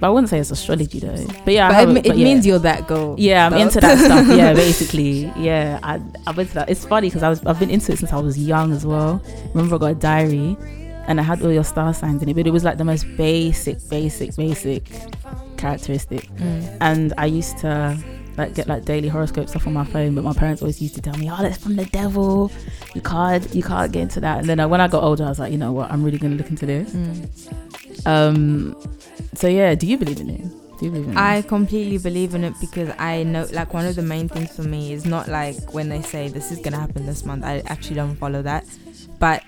[0.00, 1.26] But I wouldn't say it's astrology though.
[1.44, 2.24] But yeah, But it, it- but yeah.
[2.24, 3.16] means you're that girl.
[3.18, 3.62] Yeah, I'm stuff.
[3.62, 4.36] into that stuff.
[4.36, 5.32] Yeah, basically.
[5.36, 6.68] Yeah, I, I'm into that.
[6.70, 9.20] It's funny because I was I've been into it since I was young as well.
[9.54, 10.56] Remember, I got a diary,
[11.06, 13.06] and I had all your star signs in it, but it was like the most
[13.16, 14.84] basic, basic, basic
[15.56, 16.28] characteristic.
[16.36, 16.76] Mm.
[16.80, 17.96] And I used to
[18.36, 21.02] like get like daily horoscope stuff on my phone, but my parents always used to
[21.02, 22.52] tell me, "Oh, that's from the devil.
[22.94, 25.28] You can't, you can't get into that." And then uh, when I got older, I
[25.28, 25.90] was like, you know what?
[25.90, 26.92] I'm really gonna look into this.
[26.92, 27.28] Mm.
[28.06, 28.76] Um.
[29.34, 30.78] So yeah, do you believe in it?
[30.78, 31.16] Do you believe in it?
[31.16, 34.62] I completely believe in it because I know, like, one of the main things for
[34.62, 37.44] me is not like when they say this is gonna happen this month.
[37.44, 38.64] I actually don't follow that,
[39.18, 39.42] but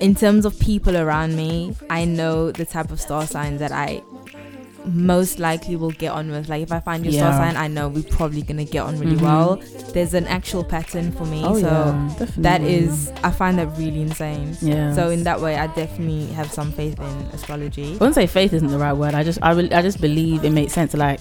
[0.00, 4.02] in terms of people around me, I know the type of star signs that I
[4.86, 6.48] most likely will get on with.
[6.48, 9.16] Like, if I find your star sign, I know we're probably gonna get on really
[9.16, 9.22] Mhm.
[9.22, 9.60] well.
[9.92, 14.00] There's an actual pattern for me, Oh so yeah, that is, I find that really
[14.02, 14.56] insane.
[14.62, 14.94] yeah.
[14.94, 17.88] So in that way, I definitely have some faith in astrology.
[17.90, 19.14] I wouldn't say faith isn't the right word.
[19.14, 20.94] I just I, re- I just believe it makes sense.
[20.94, 21.20] Like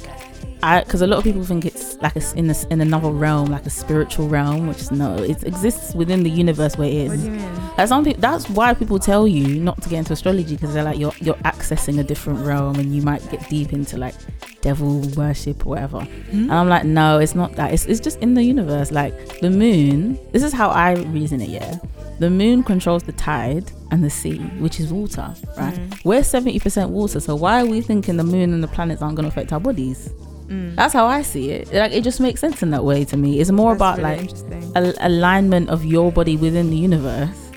[0.61, 3.65] because a lot of people think it's like a in this in another realm, like
[3.65, 7.09] a spiritual realm, which is no, it exists within the universe where it is.
[7.11, 7.69] What do you mean?
[7.77, 10.83] Like some people, that's why people tell you not to get into astrology because they're
[10.83, 14.15] like you're you're accessing a different realm and you might get deep into like
[14.61, 16.05] devil worship or whatever.
[16.31, 17.73] And I'm like, no, it's not that.
[17.73, 18.91] It's it's just in the universe.
[18.91, 20.19] Like the moon.
[20.31, 21.49] This is how I reason it.
[21.49, 21.79] Yeah,
[22.19, 25.73] the moon controls the tide and the sea, which is water, right?
[25.73, 26.05] Mm.
[26.05, 29.23] We're 70% water, so why are we thinking the moon and the planets aren't going
[29.23, 30.13] to affect our bodies?
[30.49, 30.75] Mm.
[30.75, 31.71] That's how I see it.
[31.73, 33.39] Like it just makes sense in that way to me.
[33.39, 34.27] It's more That's about really
[34.75, 37.51] like alignment of your body within the universe,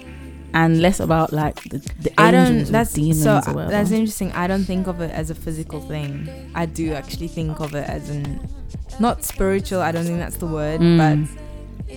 [0.54, 2.64] and less about like the, the I don't.
[2.66, 3.36] That's demons so.
[3.36, 3.68] whatever.
[3.70, 4.30] That's interesting.
[4.32, 6.28] I don't think of it as a physical thing.
[6.54, 8.46] I do actually think of it as an
[9.00, 9.80] not spiritual.
[9.80, 10.98] I don't think that's the word, Mm.
[10.98, 11.41] but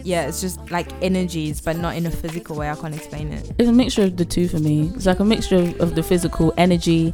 [0.03, 2.69] yeah, it's just like energies, but not in a physical way.
[2.69, 3.51] I can't explain it.
[3.57, 4.91] it's a mixture of the two for me.
[4.95, 7.13] It's like a mixture of, of the physical energy,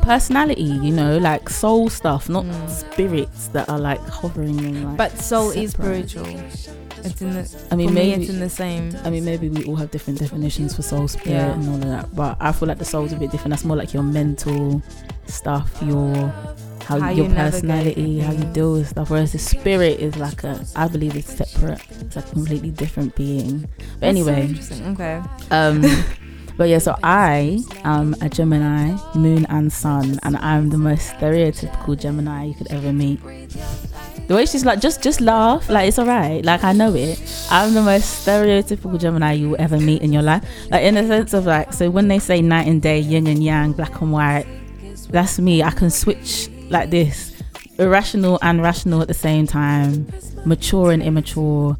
[0.00, 0.62] personality.
[0.62, 2.68] You know, like soul stuff, not Mm.
[2.70, 4.96] spirits that are like hovering and like.
[4.96, 6.08] But soul is separate.
[6.10, 6.40] spiritual.
[7.04, 7.66] It's in the.
[7.70, 8.96] I mean, for me, maybe it's in the same.
[9.04, 11.52] I mean, maybe we all have different definitions for soul, spirit, Yeah.
[11.52, 12.14] and all of that.
[12.14, 13.50] But I feel like the soul's a bit different.
[13.50, 14.80] That's more like your mental
[15.26, 16.32] stuff, your
[16.84, 19.10] how, How your you personality, how you deal with stuff.
[19.10, 21.80] Whereas the spirit is like a, I believe it's separate.
[22.00, 23.68] It's a completely different being.
[23.78, 24.86] But so anyway, interesting.
[24.88, 25.22] Okay.
[25.50, 25.82] um,
[26.56, 26.78] but yeah.
[26.78, 32.54] So I am a Gemini, Moon and Sun, and I'm the most stereotypical Gemini you
[32.54, 33.20] could ever meet.
[34.28, 36.44] The way she's like, just just laugh, like it's alright.
[36.44, 37.20] Like I know it.
[37.50, 40.44] I'm the most stereotypical Gemini you will ever meet in your life.
[40.70, 43.42] Like in the sense of like, so when they say night and day, yin and
[43.42, 44.46] yang, black and white,
[45.10, 45.62] that's me.
[45.62, 47.32] I can switch like this,
[47.78, 50.08] irrational and rational at the same time,
[50.44, 51.76] mature and immature,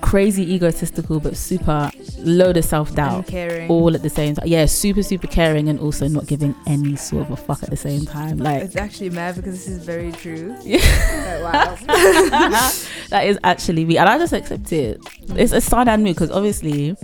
[0.00, 3.32] crazy egotistical but super load of self doubt
[3.68, 4.46] all at the same time.
[4.48, 7.76] Yeah, super, super caring and also not giving any sort of a fuck at the
[7.76, 8.38] same time.
[8.38, 10.56] Like, It's actually mad because this is very true.
[10.64, 11.40] Yeah.
[11.42, 11.80] Like,
[13.10, 13.98] that is actually me.
[13.98, 15.00] And I just accept it.
[15.30, 16.96] It's a sun and moon because obviously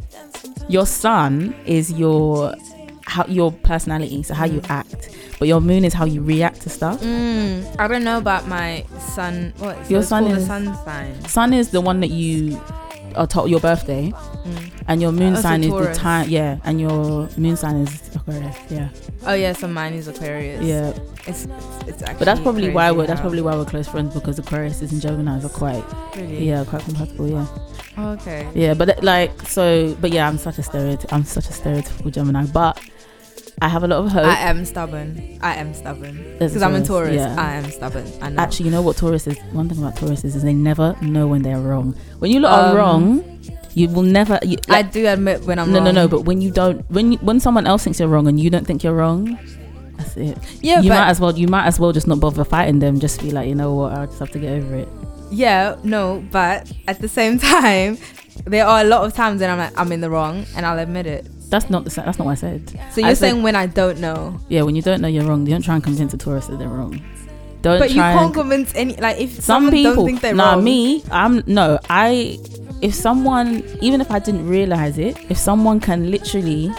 [0.69, 2.55] your sun is your
[3.03, 5.11] how your personality, so how you act.
[5.39, 7.01] But your moon is how you react to stuff.
[7.03, 9.53] Mm, I don't know about my sun.
[9.59, 9.91] What?
[9.91, 11.25] Your sun is- sun sign.
[11.29, 12.59] Sun is the one that you
[13.15, 14.71] are told your birthday, Mm.
[14.89, 16.29] and your moon Oh, sign is the time.
[16.29, 18.57] Yeah, and your moon sign is Aquarius.
[18.71, 18.89] Yeah,
[19.27, 20.63] Oh yeah, so mine is Aquarius.
[20.63, 20.93] yeah.
[21.27, 21.47] it's it's,
[21.89, 22.19] it's actually.
[22.19, 25.43] But that's probably why we're that's probably why we're close friends because Aquarius and Gemini
[25.43, 25.83] are quite
[26.17, 26.47] really.
[26.49, 27.29] yeah quite compatible.
[27.29, 27.47] Yeah.
[27.99, 28.47] Oh, okay.
[28.55, 31.11] Yeah, but like so, but yeah, I'm such a stereotype.
[31.13, 32.79] I'm such a stereotypical Gemini, but
[33.63, 34.25] I have a lot of hope.
[34.27, 35.39] I am stubborn.
[35.41, 37.35] I am stubborn because I'm a Taurus, yeah.
[37.39, 38.07] I am stubborn.
[38.21, 38.43] I know.
[38.43, 39.39] Actually, you know what Taurus is?
[39.53, 41.95] One thing about Taurus is, is they never know when they're wrong.
[42.19, 43.41] When you lot are Um, wrong,
[43.75, 44.39] you will never.
[44.43, 45.85] You, I do admit when I'm no, wrong.
[45.87, 46.09] no, no.
[46.09, 48.67] But when you don't, when you, when someone else thinks you're wrong and you don't
[48.67, 49.39] think you're wrong,
[49.97, 50.37] that's it.
[50.61, 51.33] yeah, you but might as well.
[51.37, 53.01] You might as well just not bother fighting them.
[53.01, 53.93] Just be like, you know what?
[53.93, 54.89] I just have to get over it.
[55.31, 57.97] yeah, no, but at the same time,
[58.45, 60.79] there are a lot of times when I'm like, I'm in the wrong, and I'll
[60.79, 61.27] admit it.
[61.49, 61.91] That's not the.
[61.91, 62.81] That's not what I said.
[62.93, 65.53] So you're saying when I don't know, Yeah, when you don't know you're wrong, you
[65.53, 67.01] don't try and convince a Taurus that they're wrong.
[67.63, 68.97] Don't but you can't and convince any.
[68.97, 72.39] Like if some people don't think they're nah wrong, me i'm no i
[72.83, 76.71] if someone, even if I didn't realize it, if someone can literally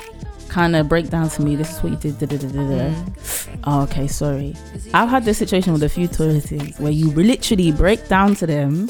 [0.49, 2.53] kind of break down to me, this is what you did, da, da, da, da,
[2.53, 2.89] da.
[2.89, 3.59] Mm.
[3.65, 4.55] Oh, okay, sorry.
[4.93, 8.89] I've had this situation with a few Tauruses where you literally break down to them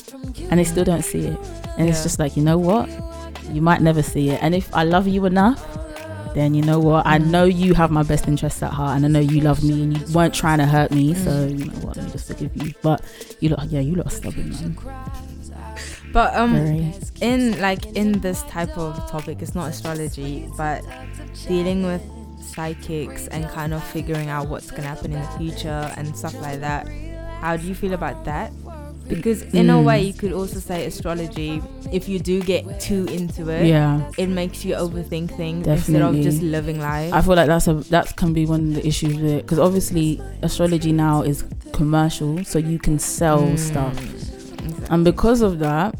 [0.49, 1.39] and they still don't see it.
[1.77, 2.89] And it's just like, you know what?
[3.51, 4.41] You might never see it.
[4.43, 5.63] And if I love you enough,
[6.33, 7.05] then you know what?
[7.07, 7.27] I Mm.
[7.31, 9.97] know you have my best interests at heart and I know you love me and
[9.97, 11.13] you weren't trying to hurt me.
[11.15, 11.59] So, Mm.
[11.59, 11.97] you know what?
[11.97, 12.73] Let me just forgive you.
[12.81, 13.01] But
[13.39, 14.75] you lot, yeah, you lot are stubborn, man.
[16.13, 16.93] But um, Very.
[17.21, 20.83] in like in this type of topic, it's not astrology, but
[21.47, 22.01] dealing with
[22.41, 26.61] psychics and kind of figuring out what's gonna happen in the future and stuff like
[26.61, 26.87] that.
[27.41, 28.51] How do you feel about that?
[29.07, 29.83] Because in a Mm.
[29.85, 31.61] way, you could also say astrology.
[31.91, 34.01] If you do get too into it, Yeah.
[34.17, 37.13] it makes you overthink things instead of just living life.
[37.13, 39.59] I feel like that's a that can be one of the issues with it because
[39.59, 43.57] obviously astrology now is commercial, so you can sell Mm.
[43.57, 43.95] stuff,
[44.65, 44.87] Exactly.
[44.89, 45.95] and because of that,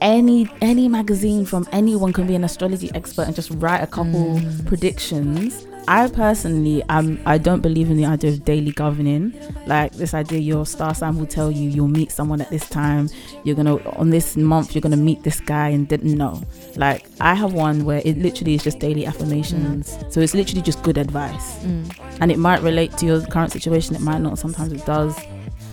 [0.00, 4.40] any any magazine from anyone can be an astrology expert and just write a couple
[4.40, 4.64] Mm.
[4.66, 5.66] predictions.
[5.88, 9.32] I personally, um, I don't believe in the idea of daily governing.
[9.66, 13.08] Like this idea, your star sign will tell you you'll meet someone at this time.
[13.44, 16.42] You're gonna on this month you're gonna meet this guy, and didn't know.
[16.76, 19.96] Like I have one where it literally is just daily affirmations.
[20.10, 22.18] So it's literally just good advice, Mm.
[22.20, 23.94] and it might relate to your current situation.
[23.94, 24.38] It might not.
[24.38, 25.16] Sometimes it does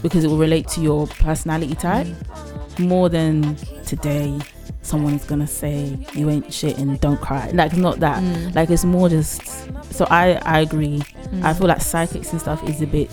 [0.03, 2.07] because it will relate to your personality type
[2.77, 4.37] more than today.
[4.83, 7.49] Someone's gonna say you ain't shit and don't cry.
[7.53, 8.21] Like not that.
[8.21, 8.53] Mm.
[8.55, 9.41] Like it's more just.
[9.93, 10.99] So I I agree.
[10.99, 11.43] Mm.
[11.43, 13.09] I feel like psychics and stuff is a bit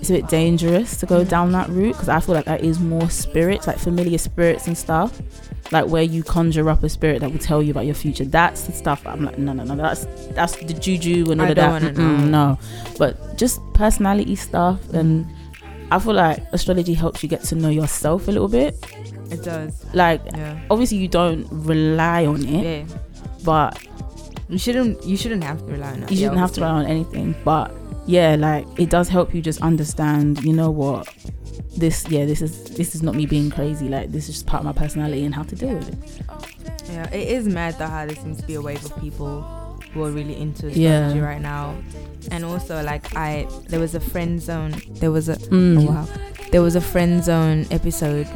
[0.00, 1.28] it's a bit dangerous to go Mm.
[1.28, 4.78] down that route because I feel like that is more spirits, like familiar spirits and
[4.78, 5.20] stuff,
[5.72, 8.24] like where you conjure up a spirit that will tell you about your future.
[8.24, 11.50] That's the stuff I'm like, no, no, no, that's that's the juju and all I
[11.50, 11.96] of that.
[11.96, 12.58] No,
[12.96, 15.26] but just personality stuff and.
[15.90, 18.76] I feel like astrology helps you get to know yourself a little bit.
[19.30, 19.84] it does.
[19.94, 20.58] Like, Yeah.
[20.70, 22.96] obviously, you don't rely on it, Yeah.
[23.44, 23.78] but
[24.48, 25.04] You shouldn't.
[25.04, 26.10] You shouldn't have to rely on it.
[26.10, 27.70] you shouldn't have to rely on anything but
[28.06, 31.06] yeah like it does help you just understand you know what
[31.76, 34.60] this yeah this is this is not me being crazy like this is just part
[34.62, 38.06] of my personality and how to deal with it Yeah, it is mad though how
[38.06, 39.44] there seems to be a wave of people
[39.98, 41.18] who are really into astrology Yeah.
[41.18, 41.74] right now.
[42.30, 45.78] And also like I there was a friend zone there was a Mm.
[45.82, 46.06] oh wow.
[46.52, 48.26] There was a friend zone episode.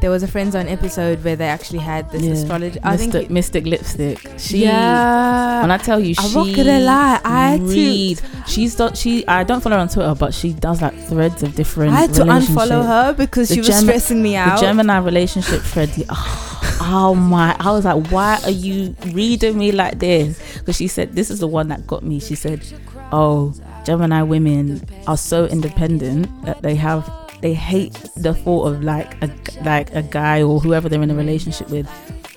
[0.00, 2.32] There was a friend zone episode where they actually had this Yeah.
[2.32, 5.60] astrology I think mystic, it- mystic lipstick she yeah.
[5.60, 9.44] when i tell you I'm she not gonna lie, I read she's done she i
[9.44, 12.22] don't follow her on twitter but she does like threads of different I had to
[12.22, 14.60] unfollow her because The she was Gem- stressing me out.
[14.60, 14.66] the.
[14.66, 15.90] Gemini relationship thread.
[16.08, 17.56] Oh, oh my!
[17.60, 20.38] I was like, why are you reading me like this?
[20.58, 22.20] Because she said this is the one that got me.
[22.20, 22.62] She said,
[23.12, 27.10] "Oh, Gemini women are so independent that they have
[27.42, 29.30] they hate the thought of like a
[29.64, 31.88] like a guy or whoever they're in a relationship with.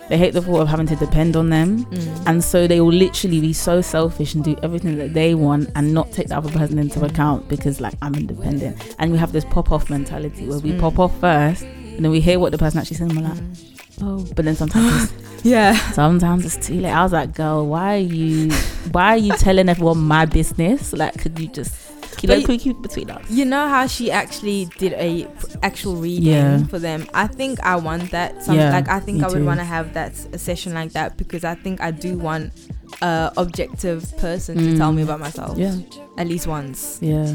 [0.09, 2.23] They hate the thought of having to depend on them." Mm.
[2.27, 5.93] And so they will literally be so selfish and do everything that they want and
[5.93, 8.95] not take the other person into account because like I'm independent.
[8.99, 10.79] And we have this pop off mentality where we Mm.
[10.79, 13.37] pop off first and then we hear what the person actually said and we're like,
[13.37, 13.69] Mm.
[14.01, 15.11] Oh but then sometimes
[15.43, 15.75] Yeah.
[15.91, 16.91] sometimes it's too late.
[16.91, 18.49] I was like, girl, why are you
[18.91, 20.93] why are you telling everyone my business?
[20.93, 21.75] Like could you just
[22.15, 23.29] keep, But it, keep it between us?
[23.29, 25.29] You know how she actually did a p-
[25.61, 26.63] actual reading Yeah.
[26.67, 27.05] for them.
[27.13, 28.41] I think I want that.
[28.43, 31.17] Some, Yeah, like I think I would want to have that a session like that
[31.17, 32.53] because I think I do want
[33.01, 35.05] a objective person to tell me Mm.
[35.05, 35.75] about myself Yeah.
[36.17, 36.99] at least once.
[37.01, 37.27] Yeah.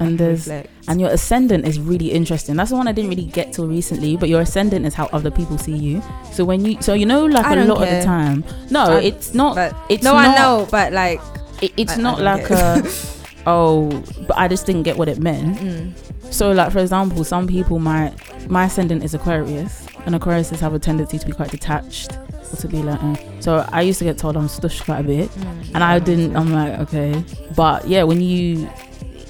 [0.00, 0.70] And there's reflect.
[0.88, 2.56] and your ascendant is really interesting.
[2.56, 4.16] That's the one I didn't really get till recently.
[4.16, 6.02] But your ascendant is how other people see you.
[6.32, 9.00] So when you, so you know, like I a lot of the time, no, I-
[9.02, 9.56] it's not.
[9.88, 11.20] It's no, not, I know, but like,
[11.62, 12.90] It, it's I- not like get a.
[13.46, 13.90] Oh,
[14.26, 15.58] but I just didn't get what it meant.
[15.58, 18.14] mm, So, like for example, some people might.
[18.50, 22.16] My ascendant is Aquarius, and Aquariuses have a tendency to be quite detached
[22.60, 23.02] to be like.
[23.02, 23.16] eh.
[23.40, 26.34] So I used to get told I'm stush quite a bit, mm, and I didn't.
[26.36, 27.22] I'm like, okay,
[27.54, 28.66] but yeah, when you,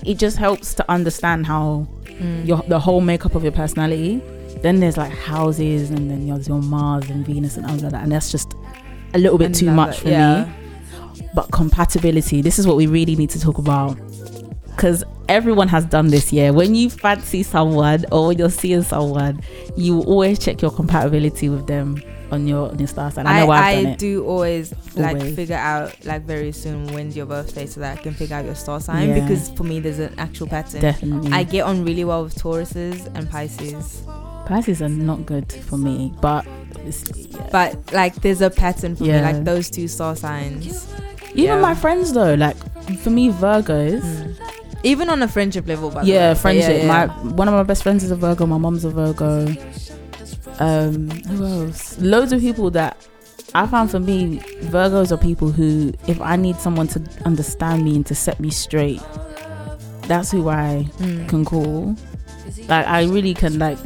[0.04, 2.46] it just helps to understand how mm.
[2.46, 4.22] your the whole makeup of your personality.
[4.62, 8.02] Then there's like houses, and then there's your Mars and Venus and all of that,
[8.02, 8.54] and that's just
[9.12, 10.44] a little bit too much for yeah.
[10.44, 10.52] me.
[11.34, 13.98] But compatibility, this is what we really need to talk about,
[14.70, 16.32] because everyone has done this.
[16.32, 19.42] Yeah, when you fancy someone or when you're seeing someone,
[19.76, 23.26] you always check your compatibility with them on your on your star sign.
[23.26, 25.34] I know I, I do always like Always.
[25.36, 28.54] figure out like very soon when's your birthday so that I can figure out your
[28.54, 29.20] star sign Yeah.
[29.20, 30.80] because for me there's an actual pattern.
[30.80, 34.02] Definitely, I get on really well with Tauruses and Pisces,
[34.46, 36.44] Pisces are not good for me, but
[36.84, 37.48] yeah.
[37.50, 40.86] but like there's a pattern for me, like those two star signs.
[41.30, 41.60] even yeah.
[41.60, 42.56] my friends though, like
[42.98, 44.02] for me, Virgos.
[44.02, 44.50] Mm.
[44.86, 46.14] Even on a friendship level, by the way.
[46.14, 48.90] yeah friendship yeah, my one of my best friends is a virgo my mom's a
[48.90, 49.46] virgo
[50.60, 51.98] Um, who else?
[51.98, 52.96] Loads of people that
[53.54, 57.96] I found for me, Virgos are people who, if I need someone to understand me
[57.96, 59.00] and to set me straight,
[60.02, 61.28] that's who I Mm.
[61.28, 61.96] can call.
[62.68, 63.78] Like I really can like.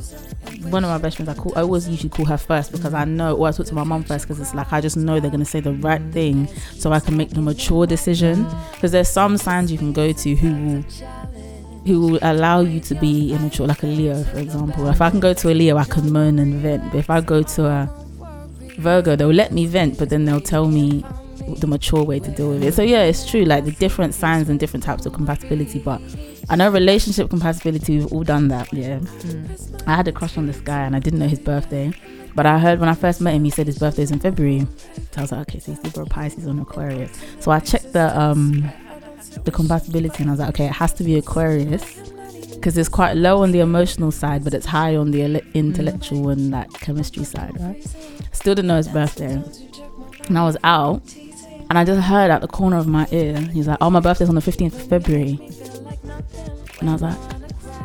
[0.71, 1.53] One of my best friends, I call.
[1.57, 4.03] I always usually call her first because I know, or I talk to my mom
[4.03, 7.01] first because it's like I just know they're gonna say the right thing, so I
[7.01, 8.45] can make the mature decision.
[8.73, 10.85] Because there's some signs you can go to who will,
[11.87, 14.89] who will allow you to be immature, like a Leo, for example.
[14.89, 16.93] If I can go to a Leo, I can moan and vent.
[16.93, 18.05] But if I go to a
[18.79, 21.05] Virgo, they'll let me vent, but then they'll tell me
[21.61, 22.75] the mature way to deal with it.
[22.75, 23.45] So yeah, it's true.
[23.45, 26.01] Like the different signs and different types of compatibility, but
[26.51, 27.99] I know relationship compatibility.
[27.99, 28.73] We've all done that.
[28.73, 29.83] Yeah, Mm.
[29.87, 31.93] I had a crush on this guy and I didn't know his birthday,
[32.35, 34.67] but I heard when I first met him, he said his birthday's in February.
[35.13, 37.11] So I was like, okay, so he's Libra, Pisces, on Aquarius.
[37.41, 38.71] So I checked the um
[39.45, 41.85] the compatibility and I was like, okay, it has to be Aquarius
[42.55, 46.51] because it's quite low on the emotional side, but it's high on the intellectual and
[46.51, 47.83] like chemistry side, right?
[48.33, 49.43] Still didn't know his birthday,
[50.27, 51.03] and I was out.
[51.71, 54.31] And I just heard at the corner of my ear, he's like, "Oh, my birthday's
[54.31, 55.39] on the fifteenth of February,"
[56.81, 57.19] and I was like,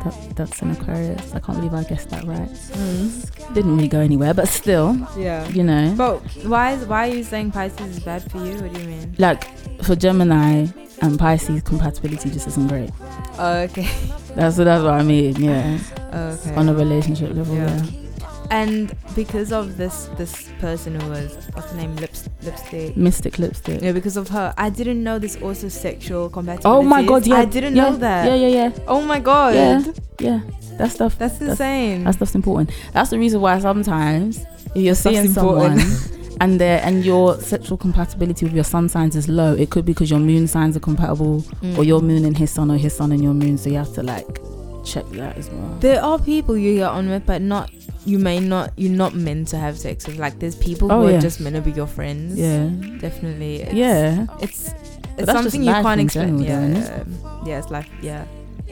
[0.04, 1.34] that, "That's an Aquarius.
[1.34, 3.54] I can't believe I guessed that right." Hmm.
[3.54, 5.46] Didn't really go anywhere, but still, Yeah.
[5.48, 8.54] you know, But why is why are you saying Pisces is bad for you?
[8.62, 9.14] What do you mean?
[9.18, 9.44] like
[9.82, 10.66] for Gemini
[11.02, 12.90] and Pisces, compatibility just isn't great.
[13.38, 13.88] Oh, okay.
[14.36, 15.36] That's that's what I mean.
[15.36, 15.78] Yeah,
[16.12, 16.54] oh, okay.
[16.54, 17.54] on a relationship level.
[17.56, 17.74] Yeah.
[17.76, 18.03] Yeah.
[18.50, 22.96] And because of this this person who was what's the name lips lipstick.
[22.96, 23.80] Mystic lipstick.
[23.82, 26.78] Yeah, because of her, I didn't know this also sexual compatibility.
[26.78, 27.36] Oh my god, yeah.
[27.36, 28.26] I didn't yeah, know that.
[28.26, 28.78] Yeah, yeah, yeah.
[28.86, 29.82] Oh my god, Yeah.
[30.20, 30.40] Yeah.
[30.78, 32.04] That stuff that's insane.
[32.04, 32.70] That stuff's important.
[32.92, 35.80] That's the reason why sometimes if you're seeing someone
[36.40, 39.92] and their and your sexual compatibility with your sun signs is low, it could be
[39.92, 41.78] because your moon signs are compatible Mm.
[41.78, 43.56] or your moon and his sun or his sun and your moon.
[43.56, 44.40] So you have to like
[44.84, 45.76] check that as well.
[45.80, 47.70] There are people you get on with, but not
[48.06, 50.18] you may not you're not meant to have sex with.
[50.18, 51.18] Like there's people Oh, who yeah.
[51.18, 52.38] are just meant to be your friends.
[52.38, 52.68] Yeah.
[52.98, 53.62] definitely.
[53.62, 54.26] It's, Yeah.
[54.40, 54.74] it's
[55.16, 56.38] it's something you can't in explain.
[56.40, 57.04] Yeah, yeah,
[57.46, 58.24] yeah, it's like yeah,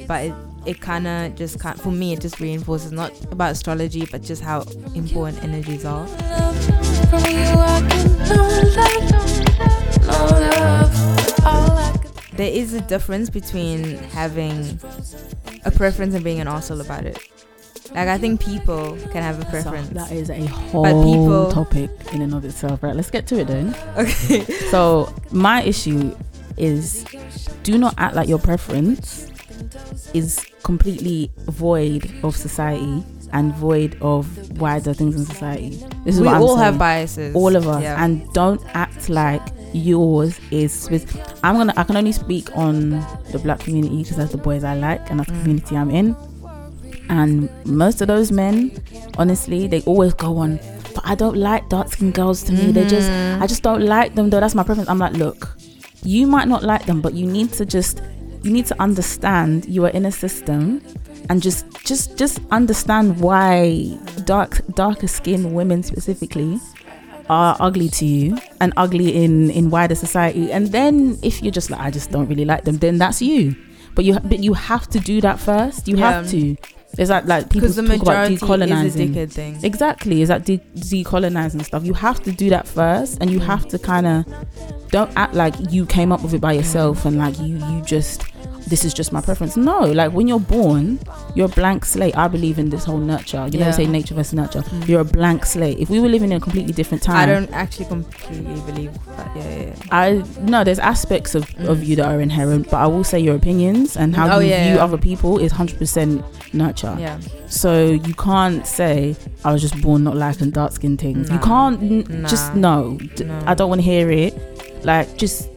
[0.07, 0.35] but it
[0.67, 1.81] it kind of just can't.
[1.81, 4.63] For me, it just reinforces not about astrology, but just how
[4.95, 6.07] important energies are.
[6.07, 8.43] From you, I get no
[8.77, 11.45] love, no love.
[11.45, 14.79] All I can There is a difference between having
[15.65, 17.19] a preference and being an asshole about it.
[17.95, 19.89] Like I think people can have a preference.
[19.91, 22.83] that is a whole people- topic in and of itself.
[22.83, 23.75] Right, let's get to it then.
[23.97, 24.45] okay.
[24.71, 26.17] So my issue
[26.57, 27.05] is
[27.63, 29.29] do not act like your preference
[30.15, 34.27] is completely void of society and void of
[34.61, 35.71] wider things in society.
[36.05, 37.35] This is we what I'm all have biases.
[37.35, 38.03] all of us, Yeah.
[38.05, 39.43] and don't act like
[39.73, 40.89] yours is.
[41.43, 41.73] I'm gonna.
[41.77, 42.91] I can only speak on
[43.33, 45.41] the black community because that's the boys I like and that's the Mm.
[45.43, 46.17] community I'm in.
[47.09, 48.73] And most of those men,
[49.19, 50.59] honestly, they always go on.
[50.95, 52.43] But I don't like dark skinned girls.
[52.45, 53.43] To me, they just Mhm.
[53.43, 54.41] I just don't like them though.
[54.41, 54.89] That's my preference.
[54.89, 55.57] I'm like, look,
[56.05, 58.01] you might not like them, but you need to just
[58.43, 60.81] you need to understand you are in a system
[61.29, 66.59] and just just just understand why dark darker skinned women specifically
[67.31, 70.53] are ugly to you and ugly in in wider society.
[70.53, 73.55] And then if you're just like I just don't really like them, then that's you.
[73.95, 75.87] But you but you have to do that first.
[75.89, 76.57] You have to.
[76.99, 79.31] It's like like people the talk about majority is a decolonizing.
[79.33, 79.59] thing.
[79.63, 81.85] Exactly, is that de- decolonizing stuff.
[81.85, 83.47] You have to do that first, and you Mm.
[83.47, 84.27] have to kind of
[84.91, 88.25] don't act like you came up with it by yourself and like you you just
[88.73, 89.55] this is just my preference.
[89.57, 90.99] No, like when you're born,
[91.37, 92.17] you're a blank slate.
[92.17, 93.45] I believe in this whole nurture.
[93.53, 93.71] You know, Yeah.
[93.77, 94.63] they say nature versus nurture.
[94.63, 94.89] Mm.
[94.89, 95.79] You're a blank slate.
[95.79, 99.29] If we were living in a completely different time, I don't actually completely believe that.
[99.37, 99.61] Yeah, yeah.
[99.67, 99.75] yeah.
[100.03, 100.23] I
[100.55, 101.87] no, there's aspects of, of Mm.
[101.87, 104.79] you that are inherent, but I will say your opinions and how Oh, you view
[104.87, 106.97] other people is hundred percent nurture.
[106.99, 107.19] Yeah.
[107.49, 107.71] So
[108.09, 111.29] you can't say I was just born not liking dark skin things.
[111.31, 112.99] You can't n- just no.
[113.17, 113.39] D- No.
[113.47, 114.33] I don't want to hear it.
[114.85, 115.52] Like just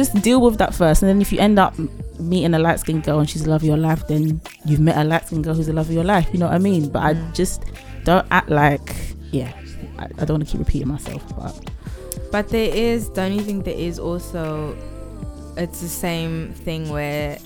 [0.00, 1.74] just deal with that first, and then if you end up
[2.18, 4.96] meeting a light skinned girl and she's the love of your life, then you've met
[4.96, 6.26] a light skinned girl who's the love of your life.
[6.32, 6.88] You know what I mean?
[6.88, 7.34] But I Mm.
[7.34, 7.62] just
[8.04, 8.94] don't act like
[9.32, 9.52] yeah.
[9.98, 11.52] I, I don't want to keep repeating myself, but
[12.32, 14.76] But there is, don't you think there is also,
[15.56, 17.38] it's the same thing where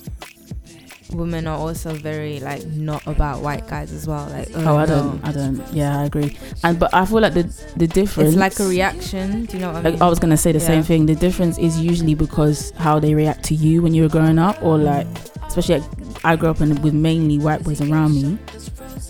[1.14, 4.26] women are also very like not about white guys as well.
[4.30, 4.86] Like, oh, I no.
[4.86, 5.72] don't, I don't.
[5.72, 6.36] Yeah, I agree.
[6.64, 7.44] And but I feel like the
[7.76, 8.30] the difference.
[8.30, 9.44] It's like a reaction.
[9.46, 9.92] Do you know what I mean?
[9.94, 10.66] Like, I was gonna say the Yeah.
[10.66, 11.06] same thing.
[11.06, 14.62] The difference is usually because how they react to you when you were growing up,
[14.62, 15.06] or like,
[15.46, 18.38] especially like, I grew up in, with mainly white boys around me.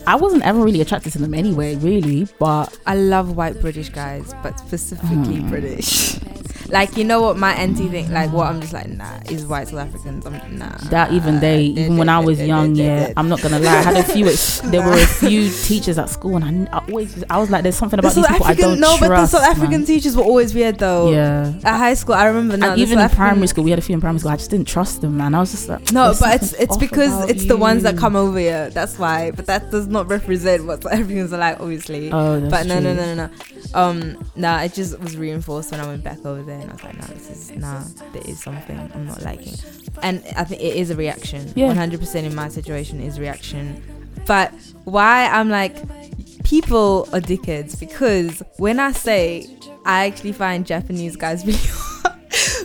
[0.07, 2.27] I wasn't ever really attracted to them anyway, really.
[2.39, 5.49] But I love white British guys, but specifically Hmm.
[5.51, 6.19] British.
[6.71, 9.69] Like you know what my anti thing, like what I'm just like nah is white
[9.69, 10.27] South Africans.
[10.27, 10.77] I'm nah.
[10.91, 13.79] That even they, even when I was young, yeah, I'm not gonna lie.
[13.79, 14.27] I had a few.
[14.31, 17.63] Ex- there were a few teachers at school, and I, I always, I was like,
[17.63, 19.01] there's something The about these South people I don't no, trust.
[19.01, 19.51] but the South man.
[19.51, 21.11] African teachers were always weird though.
[21.11, 21.53] Yeah.
[21.65, 22.73] At high school, I remember now.
[22.73, 24.31] and even South in primary school, we had a few in primary school.
[24.33, 25.35] I just didn't trust them, man.
[25.35, 28.39] I was just like, No, but it's it's because it's the ones that come over
[28.39, 28.71] here.
[28.71, 29.31] That's why.
[29.33, 32.11] But that does not represent what South Africans are like, obviously.
[32.13, 33.31] Oh, that's but no, no, no, no, no.
[33.75, 36.83] Um, nah, it just was reinforced when I went back over there, and I was
[36.85, 37.83] like, nah, this is nah.
[38.13, 39.55] There is something I'm not liking,
[40.03, 41.53] and I think it is a reaction.
[41.55, 41.73] Yeah.
[41.73, 43.83] 100% in my situation is reaction.
[44.27, 44.53] But
[44.85, 45.77] why I'm like,
[46.45, 49.47] people are dickheads because when I say
[49.85, 51.59] I actually find Japanese guys really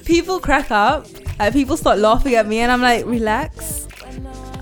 [0.06, 1.08] people crack up,
[1.40, 3.88] like people start laughing at me, and I'm like, relax.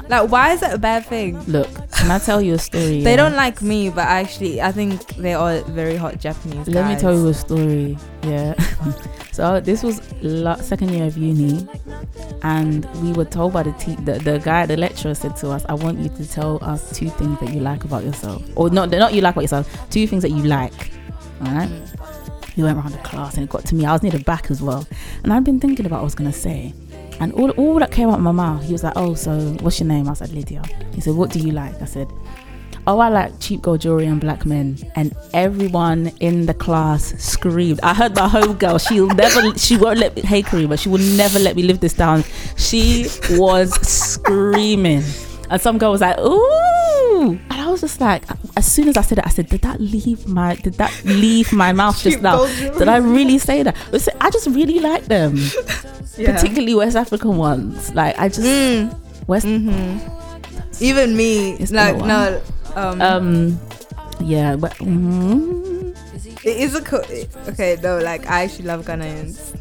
[0.10, 1.40] Like, why is that a bad thing?
[1.46, 3.02] Look, can I tell you a story?
[3.02, 3.16] They yeah?
[3.16, 6.68] don't like me, but actually, I think they are very hot Japanese.
[6.68, 7.98] Let me tell you a story.
[8.24, 8.54] Yeah.
[9.34, 10.00] so this was
[10.66, 11.68] second year of uni,
[12.44, 15.66] and we were told by the, te- the the guy, the lecturer said to us,
[15.68, 18.92] "I want you to tell us two things that you like about yourself, or not
[18.92, 20.92] not you like about yourself, two things that you like."
[21.42, 21.70] All right.
[22.56, 23.86] We went around the class, and it got to me.
[23.86, 24.86] I was near the back as well,
[25.24, 26.74] and I'd been thinking about what I was gonna say.
[27.20, 29.80] And all, all that came out of my mouth, he was like, "Oh, so what's
[29.80, 30.62] your name?" I said, "Lydia."
[30.94, 32.08] He said, "What do you like?" I said,
[32.86, 37.80] "Oh, I like cheap gold jewelry and black men." And everyone in the class screamed.
[37.84, 38.78] I heard my home girl.
[38.78, 39.58] She'll never.
[39.58, 40.22] She won't let me.
[40.24, 40.78] Hey, Karima.
[40.80, 42.24] She will never let me live this down.
[42.58, 45.04] She was screaming,
[45.50, 48.24] and some girl was like, "Ooh!" And I was just like,
[48.58, 50.56] as soon as I said it, I said, "Did that leave my?
[50.56, 52.46] Did that leave my mouth just now?
[52.78, 53.76] Did I really say that?"
[54.22, 55.38] I just really like them,
[56.18, 56.34] Yeah.
[56.36, 57.94] particularly West African ones.
[57.96, 58.94] Like I just Mm,
[59.28, 59.46] West.
[59.46, 59.98] hmm
[60.82, 62.42] Even me, It's like no,
[62.76, 63.60] um, Um,
[64.20, 65.96] yeah, but mm,
[66.46, 67.04] it is a co-
[67.50, 67.78] okay.
[67.82, 69.56] No, like I actually love Ghanaians,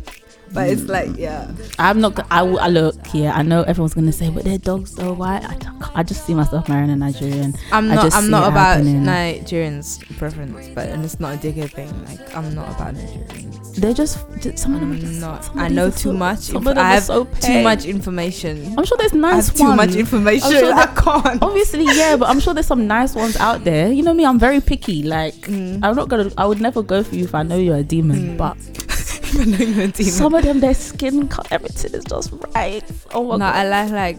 [0.52, 2.18] but it's like yeah, I'm not.
[2.30, 2.94] I, I look.
[3.14, 5.36] Yeah, I know everyone's gonna say, but they're dogs, so why?
[5.38, 7.54] I, I just see myself marrying a Nigerian.
[7.72, 8.12] I'm not.
[8.14, 9.02] I'm not about happening.
[9.04, 11.90] Nigerians' preference, but and it's not a dickhead thing.
[12.06, 13.61] Like I'm not about Nigerians.
[13.75, 14.93] They're just just- some of them.
[14.93, 15.57] Are just, not.
[15.57, 16.39] I know too so- much.
[16.41, 18.75] Some of them I have so too much information.
[18.77, 20.47] I'm sure there's nice I have too much information.
[20.47, 21.43] I'm sure I can't.
[21.43, 23.91] Obviously, yeah, but I'm sure there's some nice ones out there.
[23.91, 25.03] You know me, I'm very picky.
[25.03, 25.81] Like, Mm.
[25.83, 26.31] I'm not gonna.
[26.37, 28.37] I would never go for you if I know you're a demon.
[28.37, 28.37] Mm.
[28.37, 28.57] But
[29.35, 30.12] Even though you're a demon.
[30.12, 32.85] some of them, their skin, colour, everything is just right.
[33.14, 33.57] Oh my no, god.
[33.57, 34.18] I like like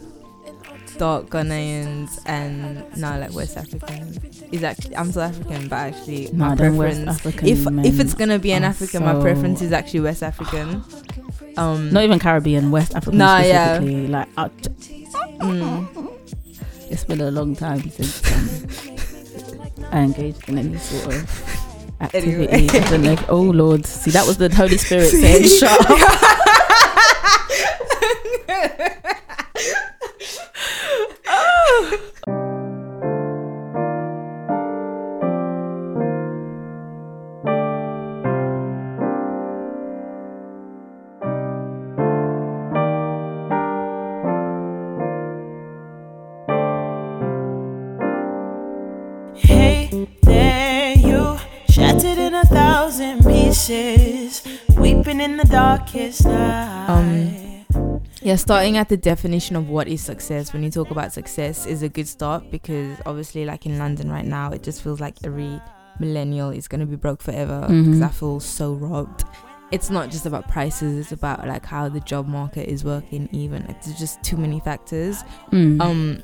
[0.98, 4.20] dark Ghanaians and no, like West African.
[4.52, 7.44] Is actually I'm South African, but actually my them West preference.
[7.48, 10.84] If if it's gonna be an African, my preference is actually West African.
[11.58, 13.76] Um, not even Caribbean, West African Nah, yeah.
[13.76, 14.08] specifically.
[14.08, 14.50] Like, I,
[15.40, 16.18] mm,
[16.90, 22.48] it's been a long time since um, I engaged in any sort of activity.
[22.48, 22.70] Anyway.
[22.80, 26.00] I don't know if- oh Lord, see that was the Holy Spirit saying, "Shut up."
[49.36, 51.38] Hey there, you
[51.70, 54.44] shattered in a thousand pieces,
[54.78, 56.88] weeping in the darkest night.
[56.90, 57.43] Um,
[58.24, 60.54] yeah, starting at the definition of what is success.
[60.54, 64.26] When you talk about success, is a good start because obviously, like in London right
[64.26, 65.62] now, it just feels like every
[66.00, 68.04] millennial is gonna be broke forever because Mhm.
[68.04, 69.24] I feel so robbed.
[69.72, 73.28] It's not just about prices; it's about like how the job market is working.
[73.32, 75.24] Even like, there's just too many factors.
[75.52, 75.82] Mm.
[75.82, 76.20] Um,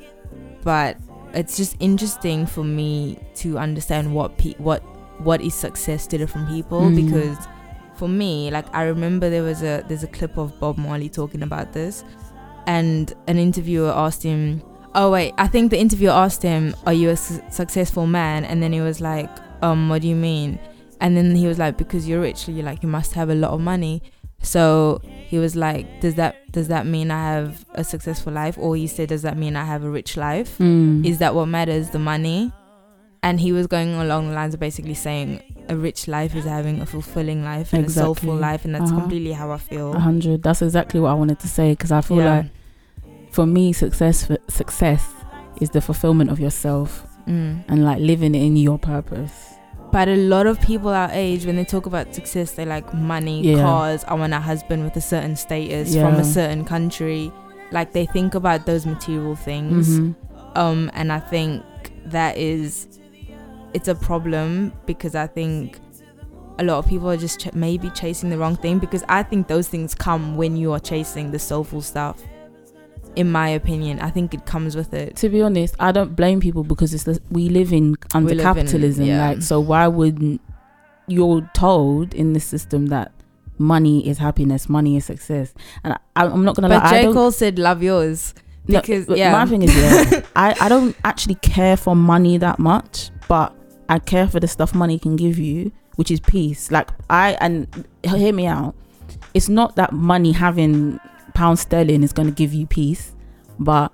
[0.64, 0.98] but
[1.34, 4.82] it's just interesting for me to understand what pe- what
[5.24, 6.96] what is success to different people Mm.
[6.96, 7.38] because
[8.00, 11.44] for me, like I remember there was a there's a clip of Bob Marley talking
[11.44, 12.04] about this,
[12.66, 14.64] and an interviewer asked him,
[14.96, 18.64] "Oh wait, I think the interviewer asked him, are you a su- successful man?" And
[18.64, 19.30] then he was like,
[19.62, 20.58] "Um, what do you mean?"
[21.02, 23.52] And then he was like, "Because you're rich, you like you must have a lot
[23.52, 24.02] of money."
[24.42, 28.78] So he was like, "Does that does that mean I have a successful life?" Or
[28.78, 31.06] he said, "Does that mean I have a rich life?" Mm.
[31.06, 32.54] Is that what matters, the money?
[33.22, 36.80] And he was going along the lines of basically saying a rich life is having
[36.82, 38.42] a fulfilling life and a soulful Exactly.
[38.42, 39.02] life, and that's Uh-huh.
[39.02, 39.94] completely how I feel.
[39.94, 40.42] Hundred.
[40.42, 42.38] That's exactly what I wanted to say because I feel Yeah.
[42.38, 42.46] like
[43.32, 45.06] for me, success success
[45.62, 47.64] is the fulfillment of yourself Mm.
[47.68, 49.56] and like living in your purpose.
[49.92, 53.42] But a lot of people our age, when they talk about success, they like money,
[53.42, 53.62] Yeah.
[53.62, 54.06] cars.
[54.08, 57.32] I want a husband with a certain status from a certain country.
[57.72, 60.00] Like they think about those material things.
[60.00, 60.16] Mhm.
[60.56, 61.62] Um, and I think
[62.06, 62.88] that is,
[63.74, 65.80] it's a problem because I think
[66.58, 69.48] a lot of people are just ch- maybe chasing the wrong thing because I think
[69.48, 72.22] those things come when you are chasing the soulful stuff.
[73.16, 75.16] In my opinion, I think it comes with it.
[75.18, 78.46] to be honest, I don't blame people because it's the, we live in under live
[78.46, 79.06] in- capitalism.
[79.06, 79.30] yeah.
[79.30, 80.42] Like, so why wouldn't
[81.08, 83.12] you're told in the system that
[83.58, 85.54] money is happiness, money is success,
[85.84, 87.02] and I, I'm not gonna But lie.
[87.04, 88.34] J Cole said, "Love yours."
[88.68, 89.32] because- but yeah.
[89.32, 93.56] my thing is, yeah, I I don't actually care for money that much, but
[93.90, 96.72] I care for the stuff money can give you, which is peace.
[96.72, 98.76] Like I and hear me out.
[99.34, 101.00] It's not that money having
[101.34, 103.16] pound sterling is going to give you peace,
[103.60, 103.92] but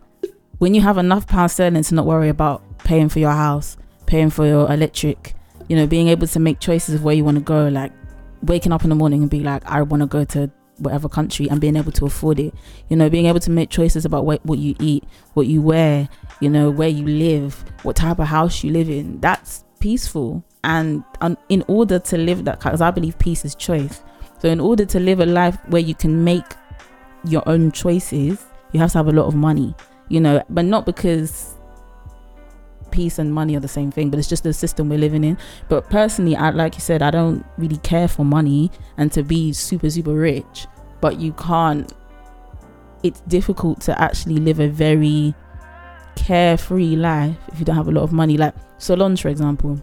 [0.60, 4.30] when you have enough pound sterling to not worry about paying for your house, paying
[4.30, 5.34] for your electric,
[5.68, 7.92] you know, being able to make choices of where you want to go, like
[8.44, 11.50] waking up in the morning and be like, I want to go to whatever country
[11.50, 12.54] and being able to afford it,
[12.90, 16.10] you know, being able to make choices about what, what you eat, what you wear,
[16.42, 19.20] you know, where you live, what type of house you live in.
[19.22, 20.44] That's peaceful.
[20.64, 21.04] And
[21.50, 24.04] in order to live that, because I believe peace is choice.
[24.40, 26.46] So, in order to live a life where you can make
[27.24, 29.76] your own choices, you have to have a lot of money,
[30.10, 31.56] you know, but not because
[32.92, 35.38] peace and money are the same thing, but it's just the system we're living in.
[35.70, 39.54] But personally, I like you said, I don't really care for money and to be
[39.54, 40.68] super, super rich,
[41.02, 41.92] but you can't,
[43.04, 45.36] it's difficult to actually live a very
[46.16, 48.38] carefree life if you don't have a lot of money.
[48.38, 49.80] Like Solange, for example,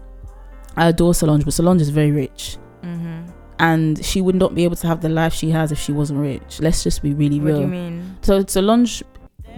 [0.77, 3.31] I adore Solange, but Solange is very rich Mm-hmm.
[3.59, 6.19] and she would not be able to have the life she has if she wasn't
[6.19, 6.59] rich.
[6.59, 7.55] Let's just be really What real.
[7.57, 8.17] do you mean?
[8.21, 9.03] So Solange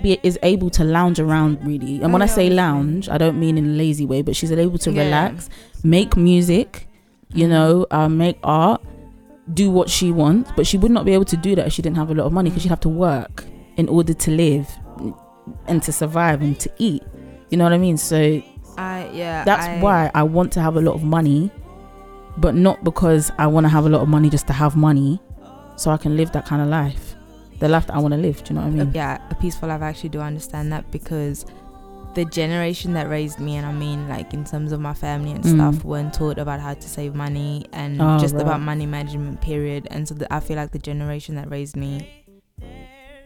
[0.03, 3.39] be, is able to lounge around really, and Oh, when I say lounge, I don't
[3.39, 5.05] mean in a lazy way, but she's able to Yeah.
[5.05, 5.49] relax,
[5.83, 6.88] make music,
[7.33, 7.49] you Mhm.
[7.49, 8.81] know, uh, make art,
[9.53, 10.51] do what she wants.
[10.55, 12.25] But she would not be able to do that if she didn't have a lot
[12.25, 13.45] of money because she'd have to work
[13.77, 14.67] in order to live
[15.67, 17.01] and to survive and to eat.
[17.49, 17.97] You know what I mean?
[17.97, 18.41] So
[18.78, 19.43] I yeah.
[19.43, 21.51] that's I- why I want to have a lot of money,
[22.38, 25.19] but not because I want to have a lot of money just to have money,
[25.76, 27.15] so I can live that kind of life,
[27.59, 28.43] the life that I want to live.
[28.43, 28.91] Do you know what I mean?
[28.93, 29.82] yeah, a peaceful life.
[29.82, 31.45] I actually do understand that because
[32.15, 35.43] the generation that raised me, and I mean, like in terms of my family and
[35.43, 35.55] Mm.
[35.55, 38.41] stuff, weren't taught about how to save money and Oh, just right.
[38.41, 39.41] about money management.
[39.41, 39.88] Period.
[39.91, 42.07] And so the, I feel like the generation that raised me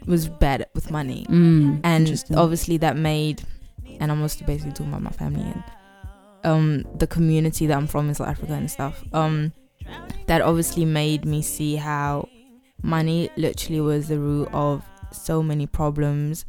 [0.08, 3.44] was bad with money, Mm, and obviously that made,
[4.00, 5.64] and I'm mostly basically talking about my family and
[6.44, 9.04] um the community that I'm from in South Africa and stuff.
[9.14, 9.52] Um,
[10.28, 12.28] that obviously made me see how
[12.84, 16.46] money literally was the root of so many problems.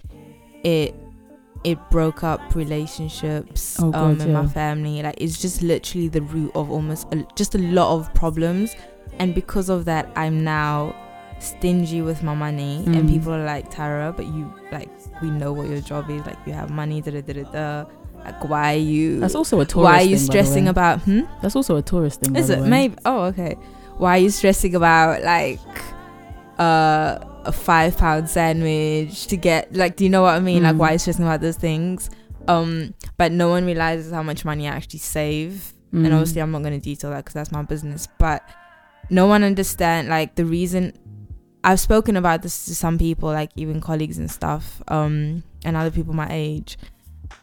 [0.65, 0.95] It
[1.65, 5.03] it broke up relationships Oh, um God, in my family.
[5.03, 8.75] Like it's just literally the root of almost a, just a lot of problems.
[9.19, 10.95] And because of that, I'm now
[11.41, 12.85] stingy with my money.
[12.87, 13.09] And Mm.
[13.09, 14.89] people are like, Tara, but you like
[15.23, 16.25] we know what your job is.
[16.27, 17.01] Like you have money.
[17.01, 17.51] Da da da da.
[17.53, 17.85] da.
[18.25, 19.21] Like why are you?
[19.21, 19.85] That's also a Taurus.
[19.85, 21.01] why are you thing, stressing about?
[21.03, 21.23] Hmm.
[21.43, 22.37] That's also a Taurus thing.
[22.37, 22.95] Is it maybe?
[23.07, 23.55] Oh, okay.
[23.97, 25.59] Why are you stressing about like
[26.59, 29.97] uh, a five pound sandwich to get like?
[29.97, 30.63] Do you know what I mean?
[30.63, 30.79] Like, Mm.
[30.79, 32.11] why are you stressing about those things?
[32.49, 36.13] Um, but no one realizes how much money I actually save, and Mm.
[36.13, 38.09] obviously I'm not going to detail that because that's my business.
[38.19, 38.43] But
[39.09, 40.93] no one understand like the reason.
[41.63, 45.91] I've spoken about this to some people, like even colleagues and stuff, um, and other
[45.91, 46.79] people my age,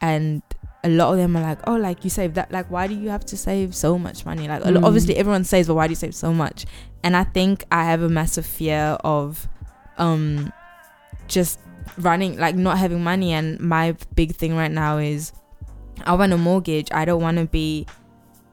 [0.01, 0.41] and
[0.83, 2.51] a lot of them are like, "Oh, like you save that.
[2.51, 4.47] Like, why do you have to save so much money?
[4.47, 4.83] Like, Mm.
[4.83, 6.65] obviously everyone saves, but why do you save so much?"
[7.03, 9.47] And I think I have a massive fear of,
[9.97, 10.51] um,
[11.27, 11.59] just
[11.97, 13.33] running like not having money.
[13.33, 15.31] And my big thing right now is,
[16.05, 16.89] I want a mortgage.
[16.91, 17.85] I don't want to be,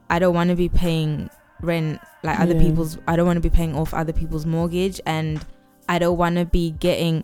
[0.09, 1.29] I don't want to be paying
[1.61, 2.61] rent like other Yeah.
[2.61, 2.97] people's.
[3.07, 5.43] I don't want to be paying off other people's mortgage, and
[5.87, 7.23] I don't want to be getting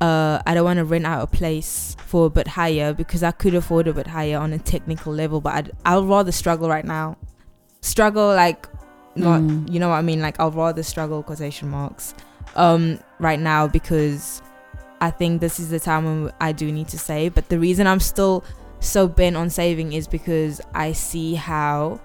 [0.00, 3.32] uh I don't want to rent out a place for a bit higher because I
[3.32, 6.84] could afford a bit higher on a technical level but I'd, I'll rather struggle right
[6.84, 7.16] now
[7.80, 8.68] struggle like
[9.16, 9.68] not Mm.
[9.72, 12.14] you know what I mean like I'll rather struggle quotation marks
[12.54, 14.40] um right now because
[15.00, 17.88] I think this is the time when I do need to save but the reason
[17.88, 18.44] I'm still
[18.80, 22.00] so bent on saving is because I see how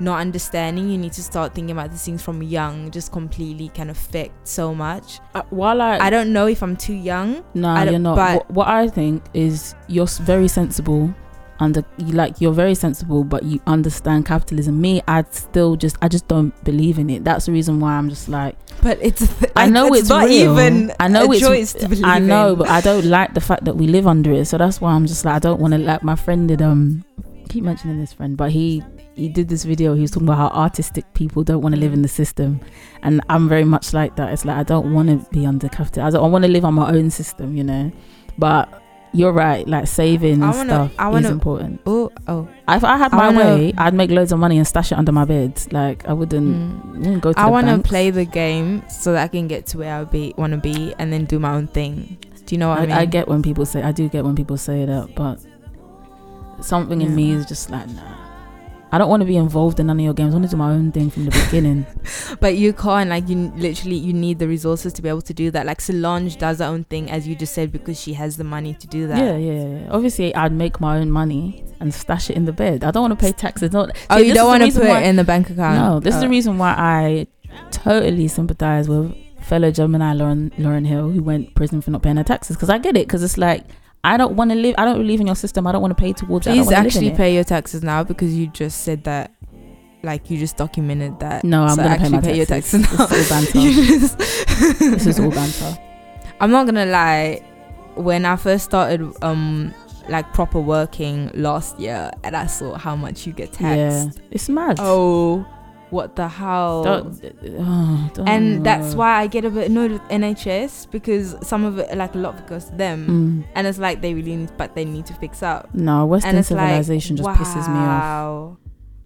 [0.00, 3.88] not understanding you need to start thinking about these things from young just completely can
[3.90, 7.42] affect so much Uh, while I, I don't know if I'm too young.
[7.54, 8.16] no, don't- you're not.
[8.16, 11.14] but- What, what I think is you're very sensible,
[11.58, 14.78] and you like you're very sensible, but you understand capitalism.
[14.78, 17.24] Me, I still just I just don't believe in it.
[17.24, 19.24] That's the reason why I'm just like But it's
[19.56, 20.52] I know it's, not real.
[20.52, 22.58] even I know it's choice to believe I know, in.
[22.58, 24.44] but I don't like the fact that we live under it.
[24.44, 27.02] So that's why I'm just like I don't want to like my friend did um
[27.24, 28.82] I keep mentioning this friend, but he
[29.16, 29.94] he did this video.
[29.94, 32.60] He was talking about how artistic people don't want to live in the system,
[33.02, 34.32] and I'm very much like that.
[34.32, 36.04] It's like I don't want to be under capital.
[36.04, 37.90] I, don't- I want to live on my own system, you know.
[38.38, 38.82] But
[39.14, 39.66] you're right.
[39.66, 41.80] Like saving I wanna- stuff I is wanna- important.
[41.86, 42.46] Oh, oh.
[42.68, 45.12] If I had my wanna- way, I'd make loads of money and stash it under
[45.12, 45.52] my bed.
[45.72, 46.96] Like I wouldn't, Mm.
[46.98, 49.78] wouldn't go to I want to play the game so that I can get to
[49.78, 52.18] where I be want to be, and then do my own thing.
[52.44, 52.96] Do you know what I, I, mean?
[52.96, 55.40] I get when people say I do get when people say that, but
[56.60, 58.02] something in me is just like nah.
[58.92, 60.32] I don't want to be involved in none of your games.
[60.32, 61.84] I want to do my own thing from the beginning.
[62.40, 65.50] But you can't like you literally you need the resources to be able to do
[65.50, 65.66] that.
[65.66, 68.74] Like Solange does her own thing as you just said because she has the money
[68.74, 69.18] to do that.
[69.18, 69.88] yeah, yeah, yeah.
[69.90, 72.84] Obviously, I'd make my own money and stash it in the bed.
[72.84, 73.72] I don't want to pay taxes.
[73.72, 73.90] Not.
[74.08, 75.78] Oh, you don't want to put it in the bank account.
[75.78, 76.30] No, this is the Oh.
[76.30, 77.26] reason why I
[77.70, 82.24] totally sympathize with fellow Gemini Lauryn Lauryn Hill who went prison for not paying her
[82.24, 83.64] taxes because I get it because it's like
[84.06, 84.74] I don't want to live.
[84.78, 85.66] I don't believe in your system.
[85.66, 86.46] I don't want to pay towards.
[86.46, 86.50] it.
[86.50, 89.32] I don't Please actually pay your taxes now because you just said that.
[90.02, 91.42] Like you just documented that.
[91.42, 92.86] No, I'm So gonna pay actually my pay your taxes.
[92.86, 93.40] taxes now.
[93.56, 94.86] This is all banter.
[94.96, 95.78] This is all banter.
[96.40, 97.40] I'm not gonna lie.
[97.96, 99.74] When I first started, um,
[100.08, 104.18] like proper working last year, and I saw how much you get taxed.
[104.18, 104.76] Yeah, it's mad.
[104.78, 105.44] Oh,
[105.90, 106.82] what the hell?
[106.84, 107.20] Don't-
[107.58, 111.78] oh, don't and that's why I get a bit annoyed with NHS because some of
[111.78, 113.48] it, like a lot of it goes to them, Mm.
[113.54, 115.72] and it's like they really need, but they need to fix up.
[115.74, 118.02] No, Western civilization like, just pisses me off.
[118.02, 118.56] wow.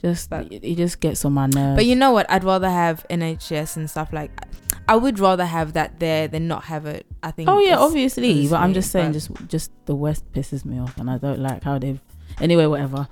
[0.01, 1.77] Just But- it, it just gets on my nerves.
[1.77, 2.31] But you know what?
[2.31, 4.31] I'd rather have NHS and stuff like.
[4.89, 7.07] I would rather have that there than not have it.
[7.23, 7.49] I think.
[7.51, 8.49] oh yeah, obviously.
[8.49, 11.63] But I'm just saying, just just the West pisses me off, and I don't like
[11.63, 12.01] how they've.
[12.41, 13.07] Anyway, whatever.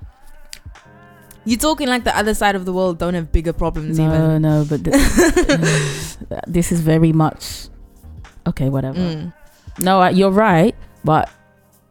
[1.49, 4.41] You're talking like the other side of the world don't have bigger problems No, even.
[4.43, 4.93] no, but th-
[6.47, 7.69] this is very much
[8.45, 8.69] okay.
[8.69, 8.99] Whatever.
[8.99, 9.33] Mm.
[9.79, 11.29] No, I- you're right, but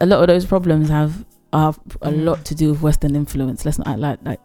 [0.00, 2.24] a lot of those problems have have a Mm.
[2.24, 3.64] lot to do with Western influence.
[3.64, 4.40] Let's not act like like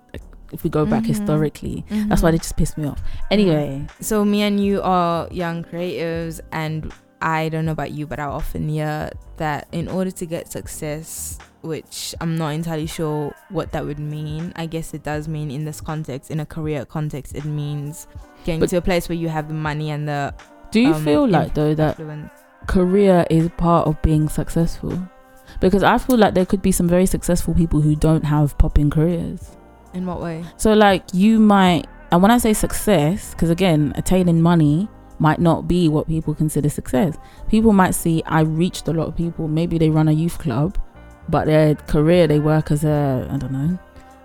[0.51, 1.07] if we go back Mhm.
[1.13, 1.85] historically.
[2.09, 3.01] That's why they just piss me off.
[3.29, 8.19] Anyway, So me and you are young creatives, and I don't know about you, but
[8.19, 13.71] I often hear that in order to get success, which I'm not entirely sure what
[13.71, 14.51] that would mean.
[14.55, 18.07] I guess it does mean in this context, in a career context, it means
[18.45, 20.33] getting But- to a place where you have the money and the
[20.71, 22.31] do you um, feel like though that influence.
[22.67, 24.97] career is part of being successful?
[25.59, 28.89] Because I feel like there could be some very successful people who don't have popping
[28.89, 29.51] careers.
[29.93, 30.43] In what way?
[30.57, 34.89] So like you might, and when I say success, because again, attaining money
[35.19, 37.15] might not be what people consider success.
[37.47, 39.47] People might see I reached a lot of people.
[39.47, 40.77] Maybe they run a youth club,
[41.29, 43.79] but their career they work as a I don't know.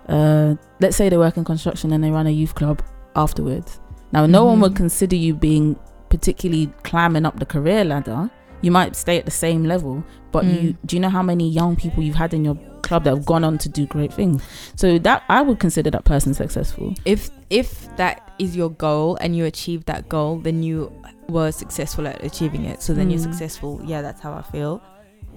[0.07, 2.81] Uh, let's say they work in construction and they run a youth club
[3.15, 3.79] afterwards.
[4.11, 4.61] Now, no one Mhm.
[4.61, 5.75] would consider you being
[6.09, 8.31] particularly climbing up the career ladder.
[8.61, 10.77] You might stay at the same level, but you Mm.
[10.85, 13.43] do you know how many young people you've had in your club that have gone
[13.43, 14.41] on to do great things?
[14.75, 16.93] So that I would consider that person successful.
[17.05, 20.91] If if that is your goal and you achieve that goal, then you
[21.29, 22.81] were successful at achieving it.
[22.81, 23.23] So then you're Mm.
[23.31, 23.79] successful.
[23.85, 24.81] Yeah, that's how I feel.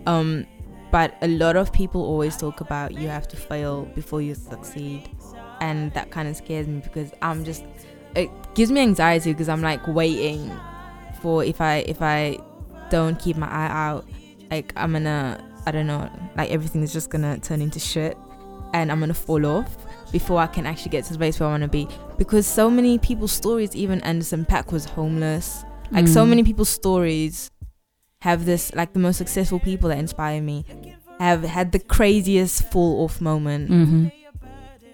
[0.06, 0.46] Um,
[0.92, 5.10] but a lot of people always talk about you have to fail before you succeed,
[5.60, 7.64] and that kind of scares me because I'm just
[8.14, 10.48] it gives me anxiety because I'm like waiting
[11.20, 12.38] for if I if I
[12.90, 14.04] don't keep my eye out,
[14.50, 18.16] like I'm gonna I don't know like everything is just gonna turn into shit,
[18.74, 19.76] and I'm gonna fall off
[20.12, 21.88] before I can actually get to the place where I want to be.
[22.18, 25.64] Because so many people's stories, even Anderson .Paak was homeless.
[25.90, 26.28] Like so Mm.
[26.30, 27.50] many people's stories
[28.22, 30.64] have this like the most successful people that inspire me
[31.18, 34.06] have had the craziest fall off moment, Mm-hmm.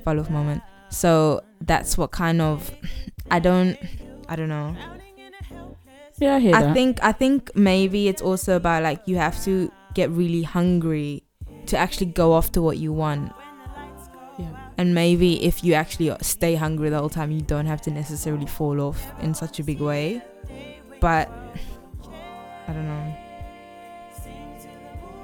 [0.05, 0.62] fall off moment.
[0.91, 2.70] So that's what kind of
[3.31, 3.76] I don't
[4.29, 4.74] I don't know.
[6.18, 6.74] Yeah, I hear I that.
[6.74, 11.22] think I think maybe it's also about like you have to get really hungry
[11.66, 13.33] to actually go after what you want.
[14.39, 14.47] Yeah.
[14.79, 18.47] And maybe if you actually stay hungry the whole time, you don't have to necessarily
[18.47, 20.22] fall off in such a big way.
[21.01, 21.29] But
[22.68, 23.14] I don't know.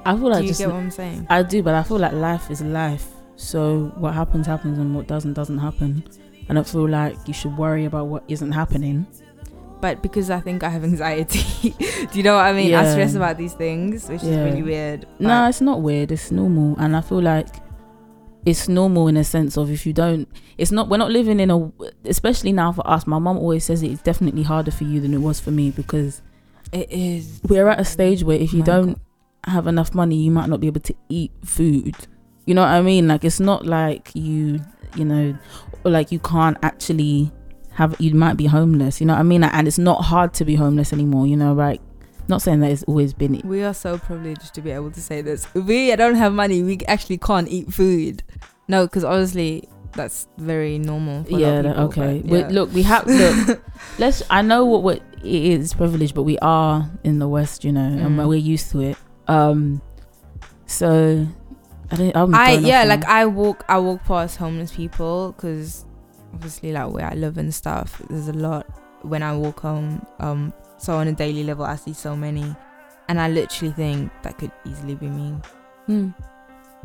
[0.07, 1.27] I feel like Do you just get what I'm saying?
[1.31, 3.07] I do, but I feel like life is life.
[3.37, 6.05] So what happens happens, and what doesn't doesn't happen.
[6.49, 9.07] And I don't feel like you should worry about what isn't happening.
[9.81, 11.71] But because I think I have anxiety,
[12.11, 12.75] do you know what I mean?
[12.75, 14.45] I stress about these things, which is Yeah.
[14.45, 15.07] really weird.
[15.19, 16.13] No, it's not weird.
[16.13, 17.49] It's normal, and I feel like
[18.47, 20.29] it's normal in a sense of if you don't.
[20.59, 20.89] It's not.
[20.89, 21.73] We're not living in a.
[22.05, 25.13] Especially now for us, my mom always says it, it's definitely harder for you than
[25.15, 26.23] it was for me because
[26.73, 27.41] it is.
[27.49, 29.01] we're at a stage where if you oh don't God.
[29.49, 31.95] Have enough money, you might not be able to eat food.
[32.47, 33.09] You know what I mean?
[33.09, 34.61] Like it's not like you,
[34.97, 35.37] you know,
[35.85, 37.31] or like you can't actually
[37.73, 37.97] have.
[37.99, 39.01] You might be homeless.
[39.01, 39.45] You know what I mean?
[39.45, 41.27] And it's not hard to be homeless anymore.
[41.27, 41.81] You know, like
[42.29, 43.41] not saying that it's always been.
[43.45, 45.47] We are so privileged to be able to say this.
[45.55, 46.63] We don't have money.
[46.63, 48.23] We actually can't eat food.
[48.69, 51.25] No, because honestly, that's very normal.
[51.25, 51.63] For Yeah.
[51.63, 52.23] people, okay.
[52.25, 52.49] but yeah.
[52.49, 53.07] look, we have.
[53.07, 53.63] Look,
[53.99, 54.23] let's.
[54.29, 57.65] I know what what it is privilege, but we are in the West.
[57.65, 58.29] You know, and Mm.
[58.29, 58.99] we're used to it.
[59.29, 59.83] Um.
[60.67, 61.27] So
[61.91, 62.17] I don't.
[62.17, 65.85] I'm I yeah, like I walk I walk past homeless people because
[66.33, 68.03] obviously like where I live and stuff.
[68.09, 68.67] There's a lot
[69.03, 70.05] when I walk home.
[70.19, 72.55] Um, so on a daily level, I see so many,
[73.09, 75.37] and I literally think that could easily be me.
[75.87, 76.11] Hmm.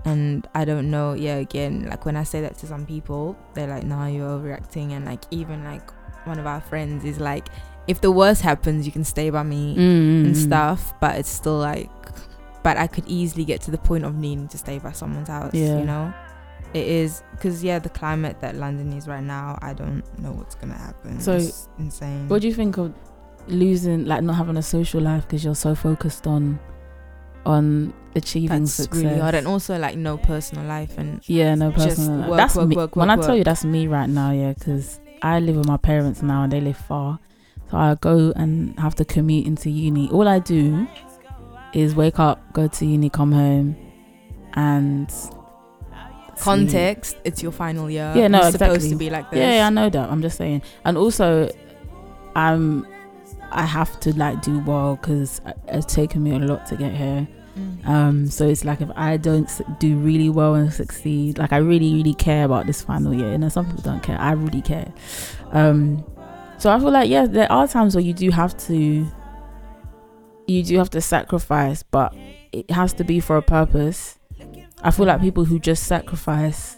[0.05, 1.13] And I don't know.
[1.13, 4.91] Yeah, again, like when I say that to some people, they're like, "Nah, you're overreacting."
[4.91, 5.91] And like even like
[6.25, 7.49] one of our friends is like,
[7.87, 10.45] "If the worst happens, you can stay by me." Mm, and mm, mm.
[10.47, 11.89] stuff, but it's still like,
[12.63, 15.53] but I could easily get to the point of needing to stay by someone's house.
[15.53, 15.79] Yeah.
[15.79, 16.13] You know,
[16.73, 20.55] it is because yeah, the climate that London is right now, I don't know what's
[20.55, 21.19] gonna happen.
[21.19, 22.27] So, it's insane.
[22.27, 22.93] What do you think of
[23.47, 26.59] losing, like not having a social life because you're so focused on
[27.45, 29.03] on achieving That's success?
[29.03, 32.29] really hard, and also like no personal life and yeah, no personal.
[32.29, 32.75] work, that's work, me.
[32.75, 35.77] work, when I tell you that's me right now, yeah, because I live with my
[35.77, 37.19] parents now and they live far,
[37.71, 40.09] so I go and have to commute into uni.
[40.11, 40.87] All I do
[41.73, 43.75] is wake up, go to uni, come home,
[44.53, 45.35] and sleep.
[46.37, 47.17] context.
[47.23, 48.13] It's your final year.
[48.15, 48.89] Yeah, no, it's supposed exactly.
[48.89, 49.39] to be like this.
[49.39, 50.09] Yeah, yeah, I know that.
[50.09, 51.49] I'm just saying, and also,
[52.35, 52.85] I'm
[53.51, 57.27] I have to like do well because it's taken me a lot to get here.
[57.57, 57.87] Mm.
[57.87, 59.49] Um, so it's like if I don't
[59.79, 63.31] do really well and succeed, like I really, really care about this final year.
[63.31, 64.19] You know, some people don't care.
[64.19, 64.91] I really care.
[65.51, 66.05] Um,
[66.57, 69.05] so I feel like yeah, there are times where you do have to,
[70.49, 72.15] you do have to sacrifice, but
[72.51, 74.17] it has to be for a purpose.
[74.81, 76.77] I feel like people who just sacrifice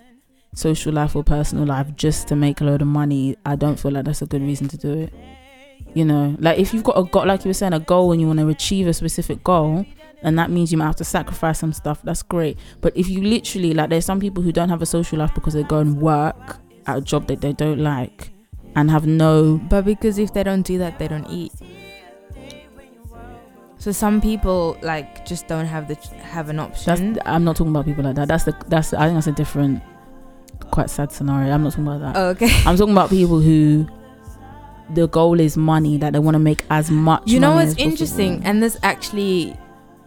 [0.53, 3.91] social life or personal life just to make a load of money, I don't feel
[3.91, 5.13] like that's a good reason to do it.
[5.93, 8.22] You know, like if you've got a goal, like you were saying, a goal and
[8.22, 9.86] you want to achieve a specific goal,
[10.24, 12.57] and that means you might have to sacrifice some stuff, that's great.
[12.80, 15.53] But if you literally, like, there's some people who don't have a social life because
[15.53, 18.32] they go and work at a job that they don't like
[18.76, 19.59] and have no.
[19.69, 21.51] But because if they don't do that, they don't eat.
[23.82, 27.18] So some people like just don't have the have an That's option.
[27.26, 28.28] I'm not talking about people like that.
[28.28, 29.82] That's the that's I think that's a different,
[30.70, 31.52] quite sad scenario.
[31.52, 32.16] I'm not talking about that.
[32.16, 32.52] oh, okay.
[32.68, 33.88] I'm talking about people who
[34.94, 37.24] the goal is money that they want to make as much.
[37.26, 39.58] You know what's interesting, and this actually,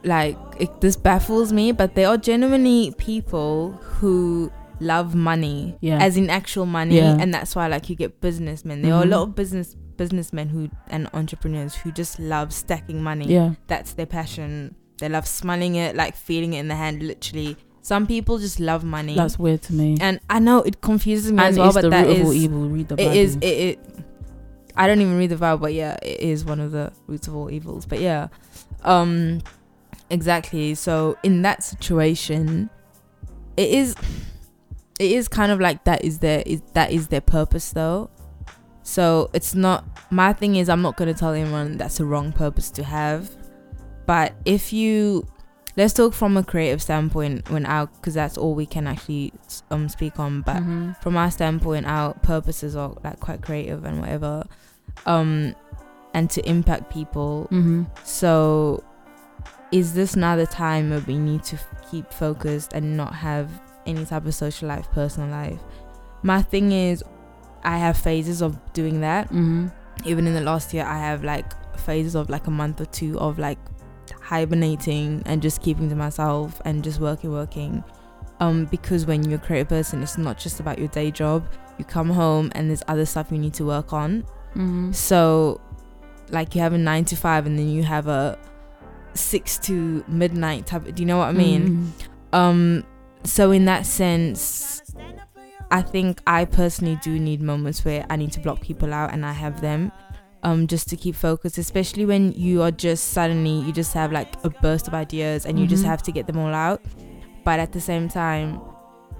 [0.04, 5.98] like, it, this baffles me, but there are genuinely people who love money, Yeah.
[6.00, 7.16] as in actual money, Yeah.
[7.18, 8.82] and that's why like you get businessmen.
[8.82, 9.10] There are a Mhm.
[9.10, 13.26] lot of business businessmen who and entrepreneurs who just love stacking money.
[13.26, 13.54] Yeah.
[13.66, 14.74] that's their passion.
[14.98, 17.56] They love smelling it, like feeling it in the hand, literally.
[17.82, 19.96] Some people just love money, That's weird to me.
[20.00, 22.68] and I know it confuses me and as well, but that all evil.
[22.68, 23.12] Read the it Bible.
[23.12, 23.78] is it, it
[24.76, 27.36] i don't even read the bible but yeah it is one of the roots of
[27.36, 28.26] all evils but yeah
[28.82, 29.40] um
[30.10, 32.68] exactly so in that situation
[33.56, 33.94] it is
[34.98, 38.10] it is kind of like that is their is that is their purpose though
[38.86, 42.30] so it's not my thing is i'm not going to tell anyone that's a wrong
[42.32, 43.30] purpose to have
[44.06, 45.26] but if you
[45.76, 49.32] let's talk from a creative standpoint when out because that's all we can actually
[49.70, 51.02] um speak on but Mhm.
[51.02, 54.44] from our standpoint our purposes are like quite creative and whatever
[55.06, 55.54] um
[56.12, 57.86] and to impact people Mhm.
[58.04, 58.84] so
[59.72, 63.48] is this now the time where we need to f- keep focused and not have
[63.86, 65.58] any type of social life personal life
[66.22, 67.02] my thing is
[67.64, 69.70] i have phases of doing that Mhm.
[70.04, 71.44] even in the last year i have like
[71.78, 73.58] phases of like a month or two of like
[74.20, 77.82] hibernating and just keeping to myself and just working working
[78.40, 81.46] um because when you're a creative person it's not just about your day job
[81.78, 84.94] you come home and there's other stuff you need to work on Mhm.
[84.94, 85.60] so
[86.30, 88.38] like you have a nine to five and then you have a
[89.14, 91.92] six to midnight type do you know what i mean
[92.32, 92.38] Mhm.
[92.38, 92.84] um
[93.24, 94.82] so in that sense
[95.70, 99.24] i think i personally do need moments where i need to block people out and
[99.26, 99.90] i have them
[100.42, 104.28] um just to keep focused especially when you are just suddenly you just have like
[104.44, 105.88] a burst of ideas and you just Mhm.
[105.88, 106.82] have to get them all out
[107.44, 108.60] but at the same time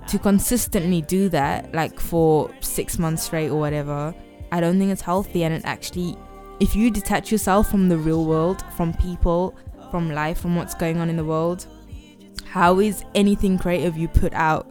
[0.08, 4.14] to consistently do that like for six months straight or whatever
[4.52, 6.14] i don't think it's healthy and it actually
[6.60, 9.54] if you detach yourself from the real world from people
[9.90, 11.66] from life from what's going on in the world
[12.46, 14.66] how is anything creative you put out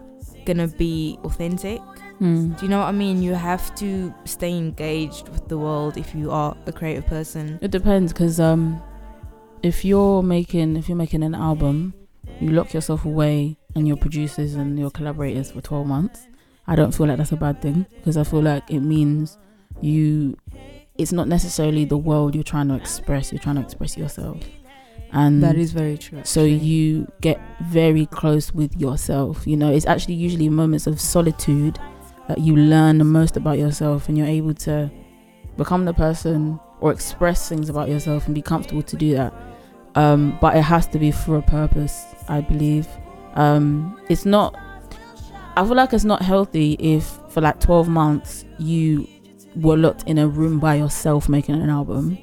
[0.45, 1.81] gonna be authentic
[2.21, 2.57] Mm.
[2.57, 6.13] do you know what i mean you have to stay engaged with the world if
[6.13, 8.79] you are a creative person It depends because um,
[9.63, 11.93] if you're making if you're making an album,
[12.39, 16.27] you lock yourself away and your producers and your collaborators for 12 months.
[16.67, 19.37] I don't feel like that's a bad thing because I feel like it means
[19.81, 20.37] you.
[20.97, 23.31] It's not necessarily the world you're trying to express.
[23.31, 24.37] You're trying to express yourself,
[25.13, 29.45] and that is very true so you get very close with yourself.
[29.45, 31.79] You know, it's actually usually moments of solitude
[32.27, 34.89] that you learn the most about yourself and you're able to
[35.57, 39.33] become the person or express things about yourself and be comfortable to do that.
[39.95, 42.05] um, but it has to be for a purpose.
[42.27, 42.87] I believe
[43.35, 44.55] um, it's not.
[45.55, 49.07] I feel like it's not healthy if for like twelve months you
[49.55, 52.17] were locked in a room by yourself making an album.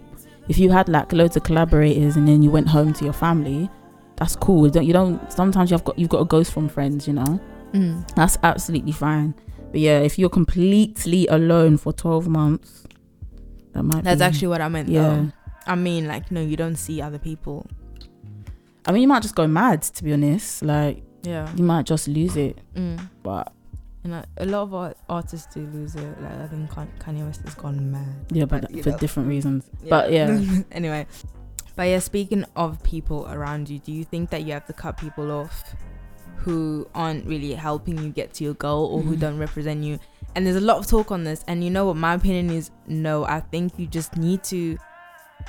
[0.50, 3.70] If you had like loads of collaborators and then you went home to your family,
[4.16, 4.66] that's cool.
[4.66, 7.40] You don't, you don't sometimes you've got you've got a ghost from friends, you know.
[7.72, 7.92] Mm.
[8.16, 9.32] That's absolutely fine.
[9.70, 12.84] But yeah, if you're completely alone for 12 months,
[13.74, 14.88] that might That's be, actually what I meant.
[14.88, 15.02] yeah.
[15.02, 15.32] though.
[15.68, 17.64] I mean, like, no, you don't see other people.
[18.86, 20.62] I mean, you might just go mad, to be honest.
[20.62, 21.48] Like, Yeah.
[21.54, 22.58] you might just lose it.
[22.74, 22.98] Mm.
[23.22, 23.52] But
[24.02, 26.22] And a lot of art- artists do lose it.
[26.22, 28.06] Like, I think Kanye West has gone mad.
[28.30, 28.98] yeah, but, for know.
[28.98, 29.68] different reasons.
[29.88, 30.40] But yeah,
[30.72, 31.06] anyway.
[31.76, 34.96] But yeah, speaking of people around you, do you think that you have to cut
[34.96, 35.74] people off
[36.36, 39.20] who aren't really helping you get to your goal or who Mhm.
[39.20, 39.98] don't represent you?
[40.34, 41.44] And there's a lot of talk on this.
[41.46, 41.96] And you know what?
[41.96, 43.24] My opinion is no.
[43.24, 44.78] I think you just need to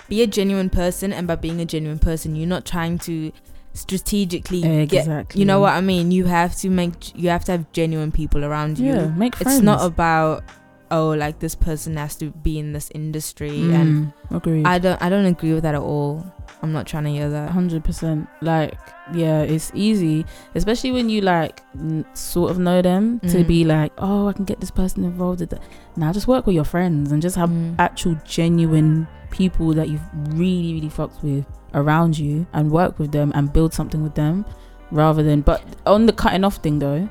[0.09, 1.13] be a genuine person.
[1.13, 3.31] And by being a genuine person, you're not trying to
[3.73, 5.35] strategically eh, get.
[5.35, 6.11] You know what I mean?
[6.11, 7.15] You have to make.
[7.15, 9.57] You have to have genuine people around you Yeah, make friends.
[9.57, 10.43] it's not about
[10.91, 14.65] oh like this person has to be in this industry and Mm, agreed.
[14.67, 16.23] i don't i don't agree with that at all
[16.61, 18.27] i'm not trying to hear that hundred percent.
[18.41, 18.77] Like,
[19.13, 23.47] yeah, it's easy, especially when you like n- sort of know them to Mhm.
[23.47, 25.39] be like, oh, I can get this person involved.
[25.41, 25.61] With that.
[25.97, 27.75] Now, just work with your friends and just have Mm.
[27.79, 30.05] actual genuine people that you've
[30.37, 34.45] really, really fucked with around you and work with them and build something with them,
[34.91, 35.41] rather than.
[35.41, 37.09] But on the cutting off thing though.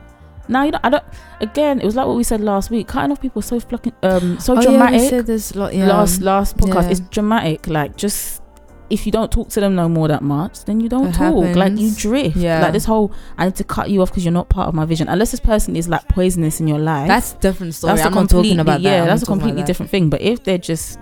[0.50, 1.04] Now you know I don't.
[1.40, 2.88] Again, it was like what we said last week.
[2.88, 5.86] Cutting off people so fucking um so oh, dramatic yeah, said this lot, yeah.
[5.86, 6.84] last last podcast.
[6.84, 6.90] Yeah.
[6.90, 7.66] It's dramatic.
[7.68, 8.42] Like just
[8.90, 11.54] if you don't talk to them no more that much, then you don't It talk.
[11.54, 12.36] Like you drift.
[12.36, 12.60] Yeah.
[12.60, 14.84] Like this whole I need to cut you off because you're not part of my
[14.84, 15.08] vision.
[15.08, 17.06] Unless this person is like poisonous in your life.
[17.06, 19.24] that's a different story that's a i'm not talking about that Yeah, I'm that's a
[19.24, 20.10] not talking about completely different thing.
[20.10, 20.98] But if they're just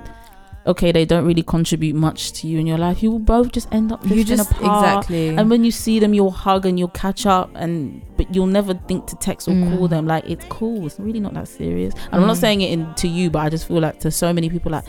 [0.69, 3.03] okay, they don't really contribute much to you in your life.
[3.03, 4.65] You will both just end up you just apart.
[5.05, 8.47] exactly And when you see them, you'll hug and you'll catch up, and but you'll
[8.47, 9.77] never think to text or Mm.
[9.77, 10.07] call them.
[10.07, 10.87] Like it's cool.
[10.87, 11.95] It's really not that serious.
[12.13, 12.41] And I'm not Mm.
[12.41, 14.85] saying it in, to you, but I just feel like to so many people, like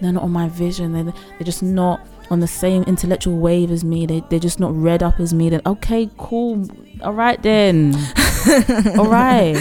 [0.00, 0.92] they're not on my vision.
[0.92, 4.06] They're they're just not on the same intellectual wave as me.
[4.06, 5.50] They they're just not read up as me.
[5.50, 6.66] Then okay, cool.
[7.02, 7.94] All right then.
[8.98, 9.56] All right.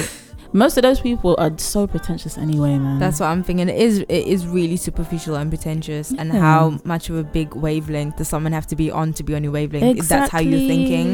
[0.54, 3.00] Most of those people are so pretentious anyway, man.
[3.00, 7.10] that's what i'm thinking it is it is really superficial and pretentious and how much
[7.10, 9.98] of a big wavelength does someone have to be on to be on your wavelength
[9.98, 11.08] if that's how you're thinking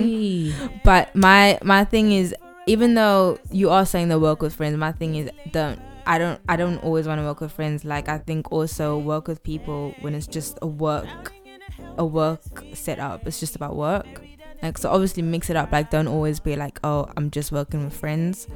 [0.83, 2.35] But my my thing is,
[2.67, 5.79] even though you are saying the work with friends, my thing is don't.
[6.05, 6.39] I don't.
[6.49, 7.85] I don't always want to work with friends.
[7.85, 11.31] Like I think also work with people when it's just a work,
[11.97, 12.41] a work
[12.73, 13.27] setup.
[13.27, 14.21] It's just about work.
[14.63, 15.71] Like so, obviously mix it up.
[15.71, 18.47] Like don't always be like, oh, I'm just working with friends,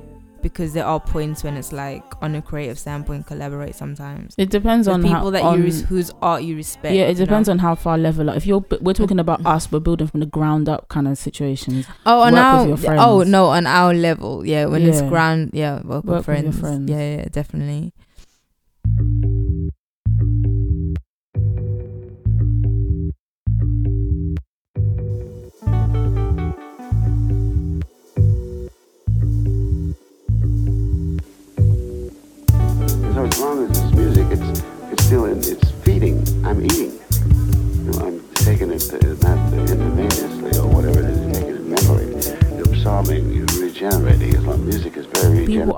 [0.44, 4.36] because there are points when it's like on a creative standpoint, collaborate sometimes.
[4.38, 6.94] It depends With on people how, that on, you res- whose art you respect.
[6.94, 7.54] yeah, it you depends know?
[7.54, 8.26] on how far level.
[8.26, 9.48] Like if you're, we're talking about Mhm.
[9.56, 11.88] us, we're building from the ground up kind of situations.
[12.06, 14.66] Oh, on work with our oh no, on our level, yeah.
[14.66, 16.44] When it's ground, yeah, work, Work with with friends.
[16.44, 16.90] your friends.
[16.92, 17.94] Yeah, yeah, definitely.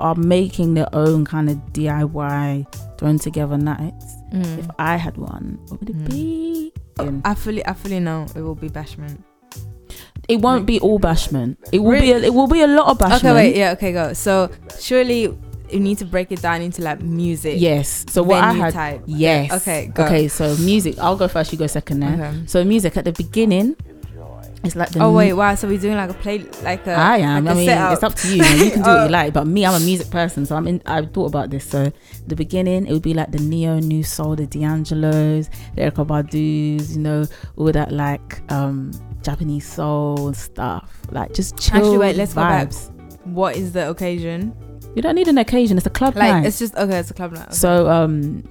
[0.06, 2.66] Are making their own kind of DIY
[2.98, 4.06] thrown together nights.
[4.32, 6.10] If I had one, what would it Mm.
[6.10, 6.72] be?
[6.98, 9.18] And I fully, I fully know it will be bashment.
[10.28, 11.56] It won't be all bashment.
[11.72, 12.10] It will be.
[12.12, 13.18] A, it will be a lot of bashment.
[13.30, 14.12] Okay, wait, yeah, okay, go.
[14.12, 14.50] So
[14.80, 15.20] surely
[15.70, 17.56] you need to break it down into like music.
[17.60, 18.04] Yes.
[18.08, 18.72] So what I had.
[18.72, 19.02] type.
[19.06, 19.52] Yes.
[19.60, 20.04] Okay, go.
[20.04, 20.28] Okay.
[20.28, 20.98] So music.
[20.98, 21.52] I'll go first.
[21.52, 22.00] You go second.
[22.00, 22.14] There.
[22.14, 22.46] Okay.
[22.46, 23.76] So music at the beginning.
[24.66, 25.54] It's like the Oh wait, wow.
[25.54, 26.92] So we're doing like a play, like a.
[26.94, 27.44] I am.
[27.44, 27.92] Like I mean, setup.
[27.94, 28.42] it's up to you.
[28.44, 29.04] you, can do what Oh.
[29.04, 29.32] you like.
[29.32, 30.82] But me, I'm a music person, so I'm in.
[30.86, 31.64] I thought about this.
[31.68, 31.90] So
[32.26, 36.96] the beginning, it would be like the neo new soul, the D'Angelo's, the Erykah Badu's,
[36.96, 37.24] you know,
[37.56, 38.90] all that like um
[39.22, 40.90] Japanese soul and stuff.
[41.10, 41.76] Like just chill.
[41.76, 42.68] Actually, wait, let's go back.
[42.68, 42.90] vibes.
[43.26, 44.54] What is the occasion?
[44.94, 45.76] You don't need an occasion.
[45.76, 46.46] It's a club Like night.
[46.46, 46.98] it's just okay.
[46.98, 47.46] It's a club night.
[47.48, 47.54] okay.
[47.54, 48.42] So um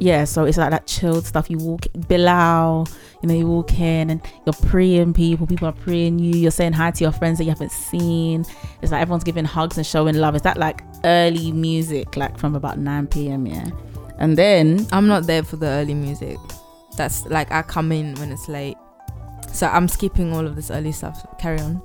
[0.00, 1.50] yeah, so it's like that chilled stuff.
[1.50, 2.86] You walk Bilal,
[3.22, 6.72] you know, you walk in and you're praying people, people are praying you, you're saying
[6.72, 8.44] hi to your friends that you haven't seen.
[8.82, 10.36] It's like everyone's giving hugs and showing love.
[10.36, 13.46] Is that like early music, like from about 9 p.m.
[13.46, 13.68] Yeah.
[14.18, 16.38] And then I'm not there for the early music.
[16.96, 18.76] That's like I come in when it's late.
[19.52, 21.24] So I'm skipping all of this early stuff.
[21.38, 21.82] Carry on.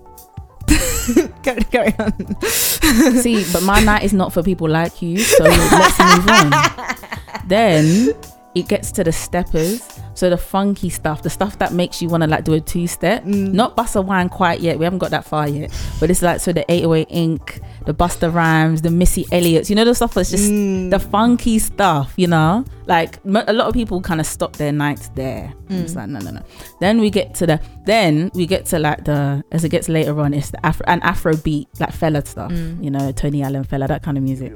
[1.43, 2.41] carry, carry on.
[3.21, 6.51] see, but my night is not for people like you, so let's move on.
[7.47, 8.13] Then
[8.55, 9.81] it gets to the steppers.
[10.15, 12.85] So the funky stuff, the stuff that makes you want to like do a two
[12.85, 13.51] step, Mm.
[13.53, 14.77] not bust a wine quite yet.
[14.77, 15.71] We haven't got that far yet.
[15.99, 19.69] But it's like so the 808INK, the Busta Rhymes, the Missy Elliott's.
[19.71, 20.91] You know the stuff that's just Mm.
[20.91, 22.13] the funky stuff.
[22.15, 25.51] You know, like m- a lot of people kind of stop their nights there.
[25.69, 25.95] It's Mm.
[25.95, 26.41] like no, no, no.
[26.79, 30.19] Then we get to the then we get to like the as it gets later
[30.21, 32.51] on, it's the Afro and Afro beat like Fela stuff.
[32.51, 32.83] Mm.
[32.83, 34.53] You know, Tony Allen Fela, that kind of music.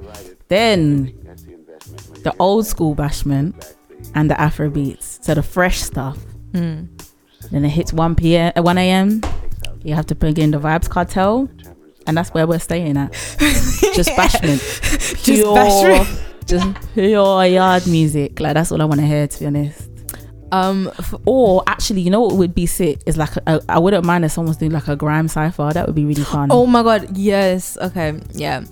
[0.50, 1.14] Then
[2.24, 3.74] the the old school bashment
[4.16, 5.20] and the Afro beats.
[5.22, 6.18] So the fresh stuff.
[6.52, 6.88] Mm.
[7.52, 8.52] Then it hits 1 p.m.
[8.58, 9.22] uh, 1 a.m.
[9.84, 11.50] You have to bring in the Vybz Kartel,
[12.08, 13.12] and that's where we're staying at.
[13.94, 16.24] Just bashment, Just bashment.
[16.46, 18.40] just pure yard music.
[18.40, 19.90] Like that's all I want to hear, to be honest.
[20.52, 24.06] Um, f- Or actually, you know what would be sick is like a, I wouldn't
[24.06, 25.70] mind if someone's doing like a grime cipher.
[25.74, 26.50] That would be really fun.
[26.52, 27.78] oh my god, yes.
[27.78, 28.64] Okay, yeah.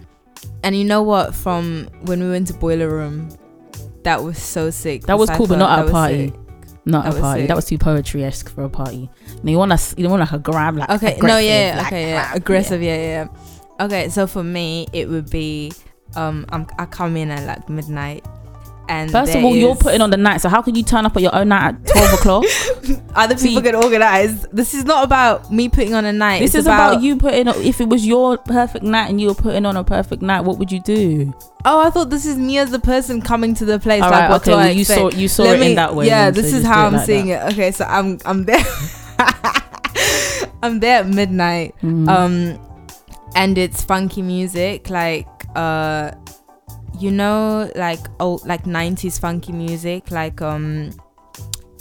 [0.63, 1.33] And you know what?
[1.35, 3.29] From when we went to Boiler Room,
[4.05, 5.01] that was so sick.
[5.01, 6.27] that The was cool, but not at a party.
[6.29, 6.39] sick.
[6.85, 7.41] Not That a party.
[7.41, 7.47] sick.
[7.49, 9.09] That was too poetry esque for a party.
[9.43, 9.93] No, you want us?
[9.97, 12.95] You want like a grab, like Okay, no, yeah, like, okay, yeah, aggressive, yeah.
[12.95, 13.27] yeah,
[13.79, 13.85] yeah.
[13.85, 15.73] Okay, so for me, it would be,
[16.15, 18.25] um, I'm, I come in at like midnight,
[18.87, 21.15] and First of all, you're putting on the night, so how can you turn up
[21.15, 22.43] at your own night at twelve o'clock?
[23.15, 24.47] other See- people get organized.
[24.51, 26.39] This is not about me putting on a night.
[26.39, 27.47] This it's is about, you putting.
[27.47, 30.41] on- If it was your perfect night and you were putting on a perfect night,
[30.41, 31.33] what would you do?
[31.65, 34.03] Oh, I thought this is me as a person coming to the place.
[34.03, 35.95] All like, right, what okay, well, you saw you saw Let it me- in that
[35.95, 36.05] way.
[36.07, 37.51] Yeah, then, so this is how I'm like seeing that.
[37.51, 37.53] it.
[37.53, 38.63] Okay, so I'm I'm there.
[40.63, 41.75] I'm there at midnight.
[41.83, 42.07] Mhm.
[42.09, 42.59] Um,
[43.35, 46.11] and it's funky music, like uh,
[46.99, 50.91] you know, like old like '90s funky music, like um,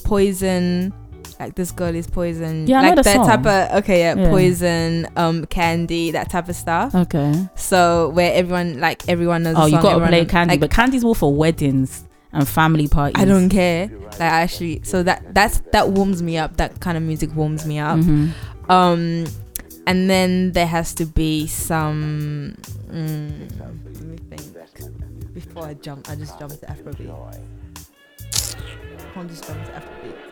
[0.05, 0.93] Poison.
[1.41, 2.67] Like this girl is Poison.
[2.69, 3.27] Yeah, like that song.
[3.27, 4.31] type of okay, yeah, Yeah.
[4.31, 6.95] Poison, um, Candy, that type of stuff.
[6.95, 7.49] okay.
[7.57, 9.57] So where everyone like everyone knows.
[9.59, 12.87] Oh, the you got to play Candy, like, but Candy's more for weddings and family
[12.87, 13.21] parties.
[13.21, 13.89] I don't care.
[14.13, 16.57] Like actually, so that that's that warms me up.
[16.59, 17.99] That kind of music warms me up.
[17.99, 18.31] Mhm.
[18.69, 19.25] Um,
[19.89, 22.55] and then there has to be some.
[22.89, 23.84] Mm, let me think.
[25.35, 27.11] Before I jump, I just jump to Afrobeat.
[27.11, 27.41] I
[29.13, 30.24] can't just jump to Afrobeat.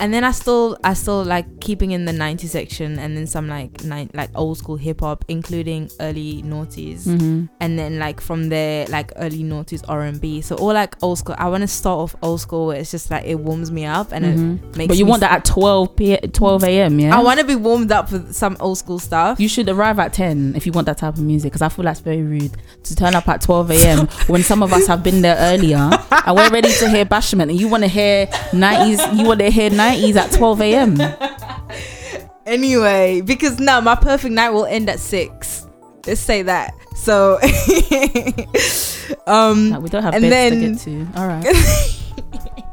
[0.00, 3.46] And then I still, I still like keeping in the 90 section, and then some
[3.48, 7.48] like nine, like old school hip hop, including early noughties Mhm.
[7.60, 11.48] and then like from there like early noughties r&b so all like old school i
[11.48, 14.24] want to start off old school where it's just like it warms me up and
[14.24, 14.58] Mhm.
[14.70, 16.98] it makes But you want that at 12 p 12 a.m.
[16.98, 17.16] Yeah.
[17.16, 20.12] i want to be warmed up with some old school stuff You should arrive at
[20.12, 22.52] 10 if you want that type of music because I feel that's very rude
[22.84, 24.06] to turn up at 12 a.m.
[24.26, 25.90] when some of us have been there earlier
[26.26, 29.50] and we're ready to hear bashment and you want to hear 90s, you want to
[29.50, 30.98] hear 90s at 12 a.m.
[32.46, 35.66] anyway because now my perfect night will end at six
[36.06, 37.38] let's say that so
[39.28, 41.20] um Like, we don't have And beds then- to get to.
[41.20, 41.44] All right.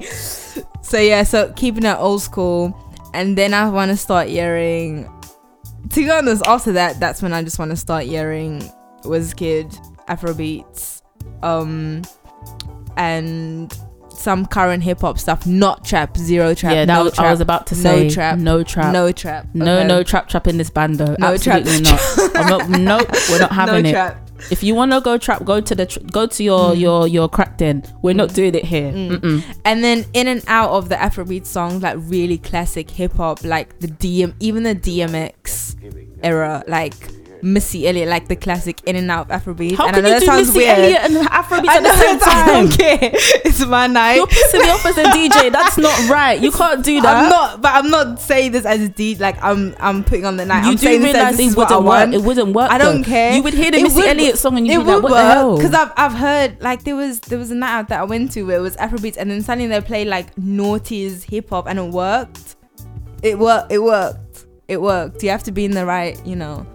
[0.82, 2.76] so yeah so keeping it old school
[3.14, 5.07] and then i want to start hearing
[5.89, 8.60] to be honest after that that's when i just want to start hearing
[9.03, 9.72] Wizkid
[10.07, 11.03] afrobeats
[11.43, 12.01] um
[12.97, 13.78] and
[14.20, 17.41] some current hip-hop stuff not trap zero trap yeah, that no was, trap I was
[17.41, 18.03] about to no say.
[18.03, 18.38] No trap.
[18.38, 20.03] No, trap, no trap no, okay.
[20.03, 21.15] trap trap in this bando.
[21.20, 21.61] No trap.
[21.65, 22.36] Absolutely not.
[22.36, 22.70] I'm not.
[22.89, 23.93] Nope, we're not having no it.
[23.93, 26.80] trap If you want to go trap, go to the tr- go to your Mm.
[26.80, 27.84] your your crack den.
[28.01, 28.91] We're not doing it here.
[28.91, 29.43] Mm.
[29.65, 33.88] And then in and out of the afrobeat songs like really classic hip-hop like the
[33.88, 35.76] dm even the dmx
[36.24, 36.93] era like
[37.42, 40.14] missy elliott like the classic in and out of afrobeat How and can I know
[40.14, 42.52] you that do sounds Missy weird Elliott and Afrobeat I at the same that I
[42.52, 42.66] time?
[42.68, 43.12] don't care.
[43.46, 44.16] It's my night.
[44.16, 45.52] You're pissing me off as a DJ.
[45.52, 46.40] That's not right.
[46.40, 47.24] You can't do that.
[47.24, 49.16] I'm not, but I'm not saying this as a D.
[49.16, 50.64] Like I'm, I'm putting on the night.
[50.64, 52.14] You I'm do saying this realize this wouldn't work.
[52.14, 52.72] It wouldn't work.
[52.72, 53.08] I don't though.
[53.08, 53.34] care.
[53.36, 55.22] You would hear the It Missy would- Elliott song and you'd be like, "What the
[55.22, 58.04] hell?" because I've, I've heard like there was there was a night out that I
[58.04, 61.68] went to where it was Afrobeats and then suddenly they play like noughties hip hop
[61.68, 62.56] and it worked.
[63.24, 63.72] It worked.
[63.72, 64.46] It worked.
[64.68, 65.24] It worked.
[65.24, 66.66] You have to be in the right, you know,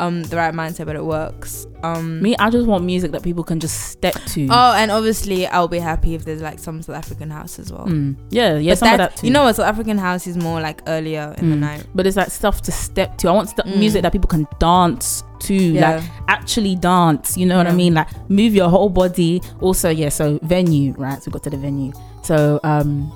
[0.00, 1.66] um, the right mindset, but it works.
[1.82, 4.48] Um, Me, I just want music that people can just step to.
[4.50, 7.86] Oh, and obviously I'll be happy if there's like some South African house as well.
[7.86, 8.16] Mm.
[8.30, 9.26] Yeah, yeah, but some of that, too.
[9.26, 9.56] you know what?
[9.56, 11.60] South African house is more like earlier in the Mm.
[11.60, 11.86] night.
[11.94, 13.28] but it's like stuff to step to.
[13.28, 13.78] I want st- Mm.
[13.78, 15.96] music that people can dance to, Yeah.
[15.96, 17.36] like actually dance.
[17.36, 17.94] You know what I mean?
[17.94, 19.42] Like move your whole body.
[19.60, 20.08] Also, yeah.
[20.08, 21.22] So venue, right?
[21.22, 21.92] So we got to the venue.
[22.22, 23.12] So, um,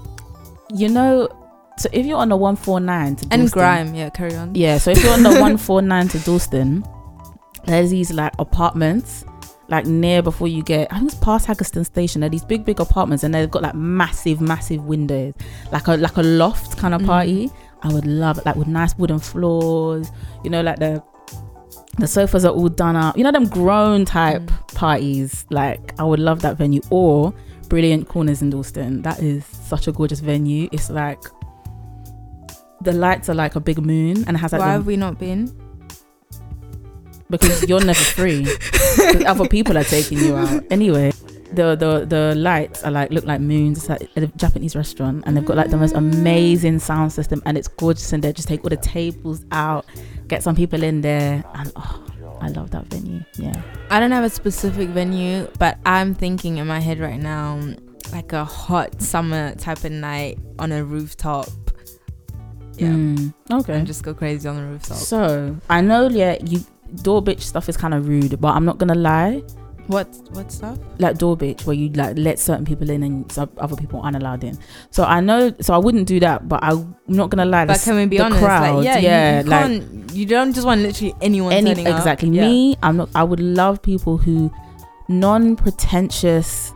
[0.74, 1.28] you know,
[1.78, 4.10] so if you're on the one four nine to and Dalston- grime, yeah.
[4.10, 4.54] Carry on.
[4.54, 6.84] Yeah, so if you're on the 149 to Dalston,
[7.66, 9.24] there's these like apartments
[9.70, 12.20] like near before you get I think it's past Haggerston station.
[12.22, 15.34] They're these big, big apartments and they've got like massive, massive windows.
[15.72, 17.06] Like a like a loft kind of Mhm.
[17.06, 17.50] party.
[17.82, 20.10] I would love it, like with nice wooden floors,
[20.42, 21.02] you know, like the
[21.98, 23.16] the sofas are all done up.
[23.18, 24.74] You know them grown type Mm.
[24.74, 25.44] parties.
[25.50, 26.80] Like I would love that venue.
[26.90, 27.34] Or
[27.68, 29.02] Brilliant Corners in Dalston.
[29.02, 30.68] That is such a gorgeous venue.
[30.72, 31.22] It's like
[32.82, 35.18] the lights are like a big moon and it has like Why have we not
[35.18, 35.52] been?
[37.30, 38.46] because you're never free.
[39.26, 40.62] other people are taking you out.
[40.70, 41.12] Anyway,
[41.52, 43.78] the the the lights are like look like moons.
[43.78, 47.56] It's like a Japanese restaurant, and they've got like the most amazing sound system, and
[47.58, 48.12] it's gorgeous.
[48.12, 49.86] And they just take all the tables out,
[50.26, 52.06] get some people in there, and oh,
[52.40, 53.22] I love that venue.
[53.36, 53.60] Yeah,
[53.90, 57.60] I don't have a specific venue, but I'm thinking in my head right now,
[58.12, 61.48] like a hot summer type of night on a rooftop.
[62.78, 63.74] Yeah, Mm, okay.
[63.74, 64.96] and just go crazy on the rooftop.
[64.98, 66.60] So I know, yeah, you
[67.02, 69.42] door bitch stuff is kind of rude, but I'm not gonna lie.
[69.88, 70.76] What what stuff?
[70.98, 74.16] like door bitch where you like let certain people in and some other people aren't
[74.16, 74.58] allowed in.
[74.90, 77.64] So I know, so I wouldn't do that, but I'm not gonna lie.
[77.64, 78.40] But the- can we be the honest?
[78.42, 80.12] crowd, like, yeah, you- yeah, you, like- can't.
[80.14, 81.96] You don't just want literally anyone any turning up.
[81.98, 82.46] exactly Yeah.
[82.48, 82.76] me.
[82.82, 83.08] I'm not.
[83.14, 84.50] I would love people who
[85.08, 86.72] non-pretentious,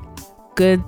[0.54, 0.82] good,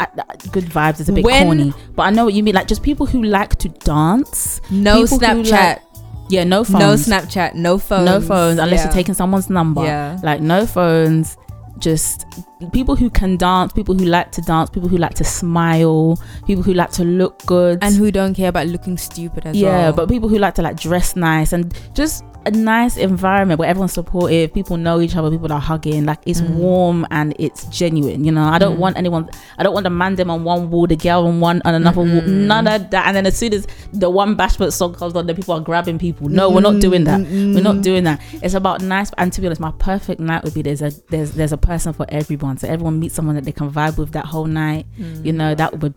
[0.00, 0.22] uh, uh,
[0.52, 2.54] good vibes is a bit When- corny, but I know what you mean.
[2.54, 4.60] Like just people who like to dance.
[4.70, 5.50] No Snapchat.
[5.50, 5.82] like-
[6.30, 7.08] Yeah, no phones.
[7.08, 7.54] No Snapchat.
[7.54, 8.04] No phones.
[8.04, 8.84] No phones unless Yeah.
[8.84, 9.82] you're taking someone's number.
[9.84, 10.18] Yeah.
[10.22, 11.36] like no phones
[11.78, 12.26] just
[12.72, 16.60] people who can dance people who like to dance people who like to smile people
[16.60, 19.62] who like to look good And who don't care about looking stupid as well.
[19.72, 23.68] yeah but people who like to like dress nice and just a nice environment where
[23.68, 26.54] everyone's supportive people know each other people are hugging like it's Mm.
[26.56, 28.80] warm and it's genuine you know i don't Mm.
[28.84, 29.28] want anyone
[29.58, 32.00] i don't want the man them on one wall the girl on one on another
[32.00, 32.46] wall Mm-mm.
[32.46, 35.36] none of that and then as soon as the one bashment song comes on then
[35.36, 38.20] people are grabbing people no we're not doing that we're not doing that.
[38.42, 39.10] It's about nice.
[39.18, 41.92] And to be honest, my perfect night would be there's a there's there's a person
[41.92, 42.56] for everyone.
[42.58, 44.86] So everyone meets someone that they can vibe with that whole night.
[44.98, 45.24] Mm.
[45.26, 45.94] You know that would.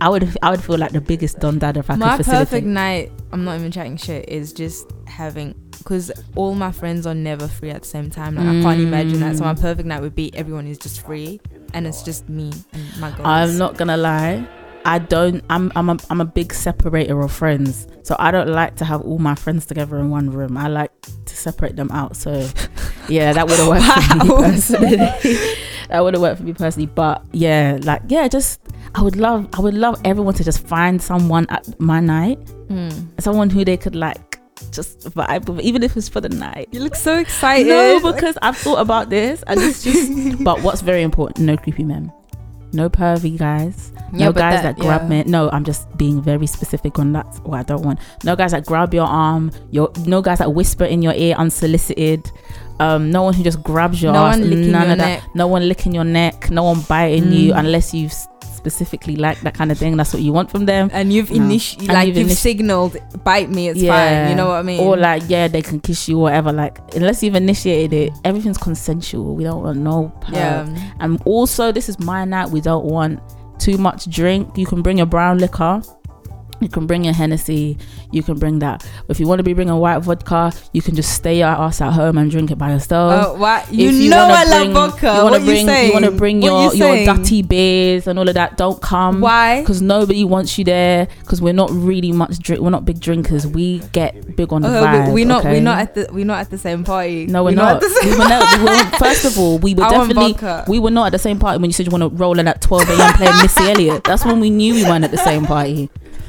[0.00, 2.48] I would I would feel like the biggest don dad if I my could facilitate.
[2.48, 5.54] perfect night i'm not even chatting shit is just having
[5.88, 9.20] because all my friends are never free at the same time like i can't imagine
[9.20, 9.60] that so my Mm.
[9.60, 11.40] perfect night would be everyone is just free
[11.72, 14.46] and it's just me and my girls I'm not gonna lie.
[14.84, 15.44] I don't.
[15.50, 17.86] I'm I'm a, I'm a big separator of friends.
[18.04, 20.56] So I don't like to have all my friends together in one room.
[20.56, 20.92] I like
[21.26, 22.16] to separate them out.
[22.16, 22.30] So
[23.08, 24.96] yeah, that would have worked for me personally.
[25.90, 26.86] that would have worked for me personally.
[26.86, 28.60] But yeah, like yeah, just
[28.94, 33.08] I would love I would love everyone to just find someone at my night, Mm.
[33.20, 34.27] someone who they could like
[34.72, 36.68] just vibe with, even if it's for the night.
[36.72, 40.42] you look so excited No, because I've thought about this and it's just.
[40.44, 41.46] but what's very important?
[41.46, 42.12] No creepy men,
[42.72, 45.08] no pervy guys, Yeah, no guys that- that, grab yeah.
[45.08, 45.24] me.
[45.24, 47.26] No, I'm just being very specific on that.
[47.44, 47.98] What I don't want.
[48.24, 49.50] No guys that grab your arm.
[49.70, 52.30] Your no guys that whisper in your ear unsolicited.
[52.80, 54.38] Um, no one who just grabs your No ass.
[54.38, 55.22] one licking None your of that.
[55.22, 55.34] neck.
[55.34, 56.48] No one licking your neck.
[56.50, 57.58] No one biting you Mm.
[57.58, 58.28] unless you s-
[58.58, 59.96] specifically like that kind of thing.
[59.96, 60.90] That's what you want from them.
[60.92, 61.38] and you've No.
[61.38, 64.62] initi- And like you've you've, initi- signaled bite me it's fine you know what i
[64.62, 66.52] mean Or like, yeah, they can kiss you, whatever.
[66.52, 69.34] Like, unless you've initiated it, everything's consensual.
[69.38, 70.12] We don't want no.
[70.20, 70.34] perv.
[70.34, 70.66] yeah
[71.00, 72.50] And also, this is my night.
[72.50, 73.20] We don't want
[73.58, 74.56] too much drink.
[74.56, 75.82] You can bring your brown liquor.
[76.60, 77.78] You can bring your Hennessy.
[78.10, 78.84] You can bring that.
[79.08, 81.92] If you want to be bringing white vodka, you can just stay your ass at
[81.92, 83.26] home and drink it by yourself.
[83.26, 85.56] oh what you, If know i love vodka You want to bring.
[85.58, 88.56] you saying want to bring your you your dirty beers and all of that.
[88.56, 89.20] Don't come.
[89.20, 91.06] why Because nobody wants you there.
[91.20, 92.60] Because we're not really much drink.
[92.62, 93.46] We're not big drinkers.
[93.46, 95.06] We get big on the Oh, vibe.
[95.08, 95.52] we, we're not okay?
[95.52, 97.76] we're not at the we're not at the same party No, we're, not.
[97.76, 100.78] at the we were not, we were, first of all, we were I definitely we
[100.80, 102.60] were not at the same party when you said you want to roll in at
[102.62, 103.14] 12 a.m.
[103.14, 104.04] playing Missy Elliott.
[104.04, 105.88] That's when we knew we weren't at the same party.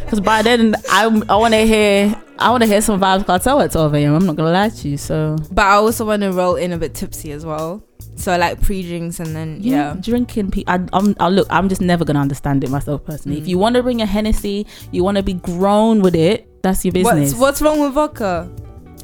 [0.10, 3.62] Because by then, I I want to hear I want to hear some Vybz Kartel
[3.64, 4.16] at 12 a.m.
[4.16, 4.98] I'm not gonna lie to you.
[4.98, 7.84] So But I also want to roll in a bit tipsy as well.
[8.16, 9.96] So like pre-drinks and then you yeah.
[10.00, 10.50] drinking.
[10.52, 11.46] Pe- I, I'm I look.
[11.52, 13.38] I'm just never gonna understand it myself personally.
[13.38, 13.50] If Mm.
[13.50, 16.48] you want to bring a Hennessy, you want to be grown with it.
[16.64, 17.32] That's your business.
[17.34, 18.50] What's what's wrong with vodka?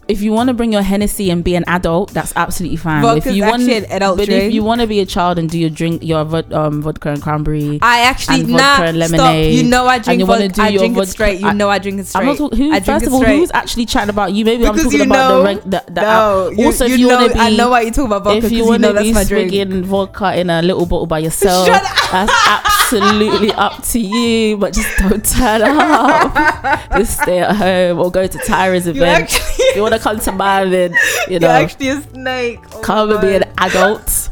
[0.08, 3.02] If you want to bring your Hennessy and be an adult, that's absolutely fine.
[3.02, 4.44] But Vodka's if you want, an adult but drink.
[4.44, 6.20] if you want to be a child and do your drink, your
[6.54, 9.36] um, vodka and cranberry, I actually and nah vodka and stop.
[9.36, 10.56] You know I drink you wanna vodka.
[10.56, 11.40] do I your drink it vodka- straight.
[11.40, 12.22] You know I drink it straight.
[12.22, 12.58] I'm not talking.
[12.58, 13.38] Who, first it of all, straight.
[13.38, 14.46] who's actually chatting about you?
[14.46, 17.08] Maybe I'm talking you about know- the, the, the no, you, also, if you, you
[17.08, 18.94] know, wanna be- I know why you talk about vodka if you you, want to
[18.94, 24.58] be swigging vodka in a little bottle by yourself, that's absolutely up to you.
[24.58, 26.92] But just don't turn up.
[26.98, 29.32] just stay at home or go to Tyra's event.
[29.76, 31.00] you want to come to mine, then you
[31.30, 32.60] you're know, actually a snake.
[32.74, 34.30] Oh come and be an adult.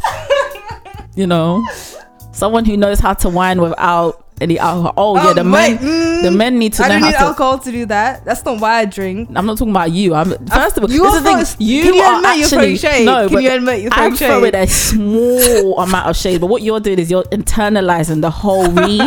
[1.15, 1.65] you know,
[2.31, 4.93] someone who knows how to wine without any alcohol.
[4.97, 7.07] Oh, yeah, Um, the wait, men, mm, the men need to I know don't how
[7.09, 7.19] need to.
[7.21, 8.25] alcohol to do that.
[8.25, 9.29] That's not why I drink.
[9.35, 10.15] I'm not talking about you.
[10.15, 11.65] I'm first of all, You are the thing.
[11.65, 13.05] You Can you are admit actually shade?
[13.05, 16.47] no, Can but you admit you're I'm throwing throwing a small amount of shade, but
[16.47, 19.01] what you're doing is you're internalizing the whole read,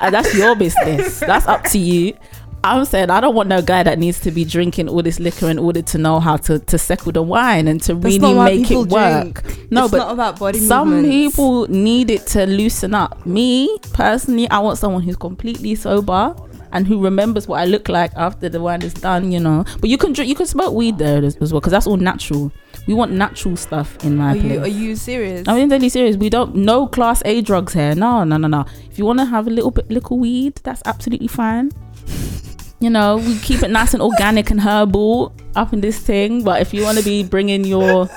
[0.00, 1.18] and that's your business.
[1.20, 2.16] That's up to you.
[2.64, 5.48] I'm saying I don't want no guy that needs to be drinking all this liquor
[5.48, 8.70] in order to know how to, to second the wine and to That's really make
[8.70, 9.42] it work.
[9.44, 9.70] drink.
[9.70, 11.36] No, it's but not about body some movements.
[11.36, 13.24] people need it to loosen up.
[13.24, 16.34] Me personally, I want someone who's completely sober
[16.72, 19.30] and who remembers what I look like after the wine is done.
[19.32, 21.72] You know, but you can drink, you can smoke weed there as, as well because
[21.72, 22.52] that's all natural.
[22.86, 24.52] We want natural stuff in my Are place.
[24.52, 25.46] you are you serious?
[25.46, 26.16] I'm deadly serious.
[26.16, 27.94] We don't no class A drugs here.
[27.94, 28.64] No, no, no, no.
[28.90, 31.70] If you want to have a little bit little weed, that's absolutely fine.
[32.80, 36.44] You know, we keep it nice and organic and herbal up in this thing.
[36.44, 38.08] But if you want to be bringing your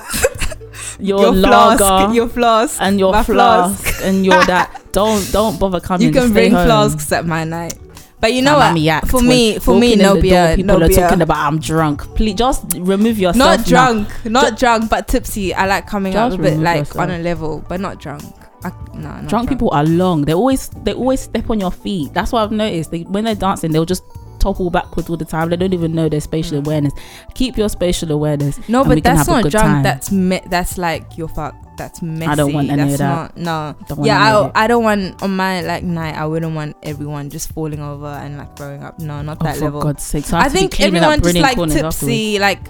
[1.00, 5.58] your, your lager flask, your flask, and your my flask, and your that, don't don't
[5.58, 6.06] bother coming.
[6.06, 6.66] you can bring home.
[6.66, 7.78] flasks at my night.
[8.20, 9.08] But you know what?
[9.08, 10.96] For me, for me, no the door, beer, People no are beer.
[10.96, 12.02] talking about I'm drunk.
[12.14, 13.36] Please just remove yourself.
[13.36, 13.64] not now.
[13.92, 15.52] drunk, not drunk, but tipsy.
[15.52, 17.00] I like coming up Just a bit like yourself.
[17.00, 18.22] on a level, but not drunk.
[18.62, 20.22] I, no, not drunk people are long.
[20.22, 22.14] They always they always step on your feet.
[22.14, 22.92] That's what I've noticed.
[22.92, 24.04] They, when they're dancing, they'll just
[24.42, 25.48] topple backwards all the time.
[25.50, 26.66] They don't even know their spatial mm.
[26.66, 26.92] awareness.
[27.34, 28.58] Keep your spatial awareness.
[28.68, 29.54] No, but that's not drunk.
[29.54, 29.82] time.
[29.82, 31.54] That's me- that's like your fuck.
[31.78, 32.30] That's messy.
[32.30, 33.36] I don't want any that's of that.
[33.36, 33.86] Not, no.
[33.86, 34.64] Don't want yeah, I.
[34.64, 36.16] I don't want on my like night.
[36.16, 38.98] I wouldn't want everyone just falling over and like throwing up.
[38.98, 39.82] No, not Oh, that for level.
[39.82, 40.24] God's sake!
[40.24, 42.60] So I, I have to be think everyone just like tipsy, like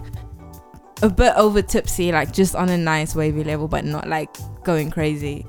[1.02, 4.30] a bit over tipsy, like just on a nice wavy level, but not like
[4.62, 5.46] going crazy.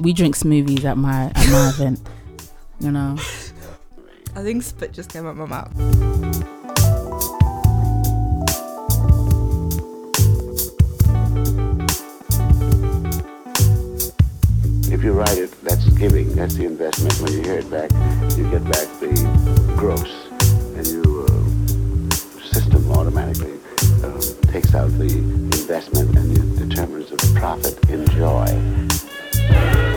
[0.00, 2.00] We drink smoothies at my at my event.
[2.80, 3.16] You know,
[4.36, 5.70] I think spit just came out my mouth.
[14.92, 16.34] If you write it, that's giving.
[16.34, 17.20] That's the investment.
[17.20, 17.92] When you hear it back,
[18.36, 20.12] you get back the gross,
[20.76, 23.60] and your uh, system automatically
[24.02, 24.20] um,
[24.50, 29.93] takes out the investment and it determines the profit in joy.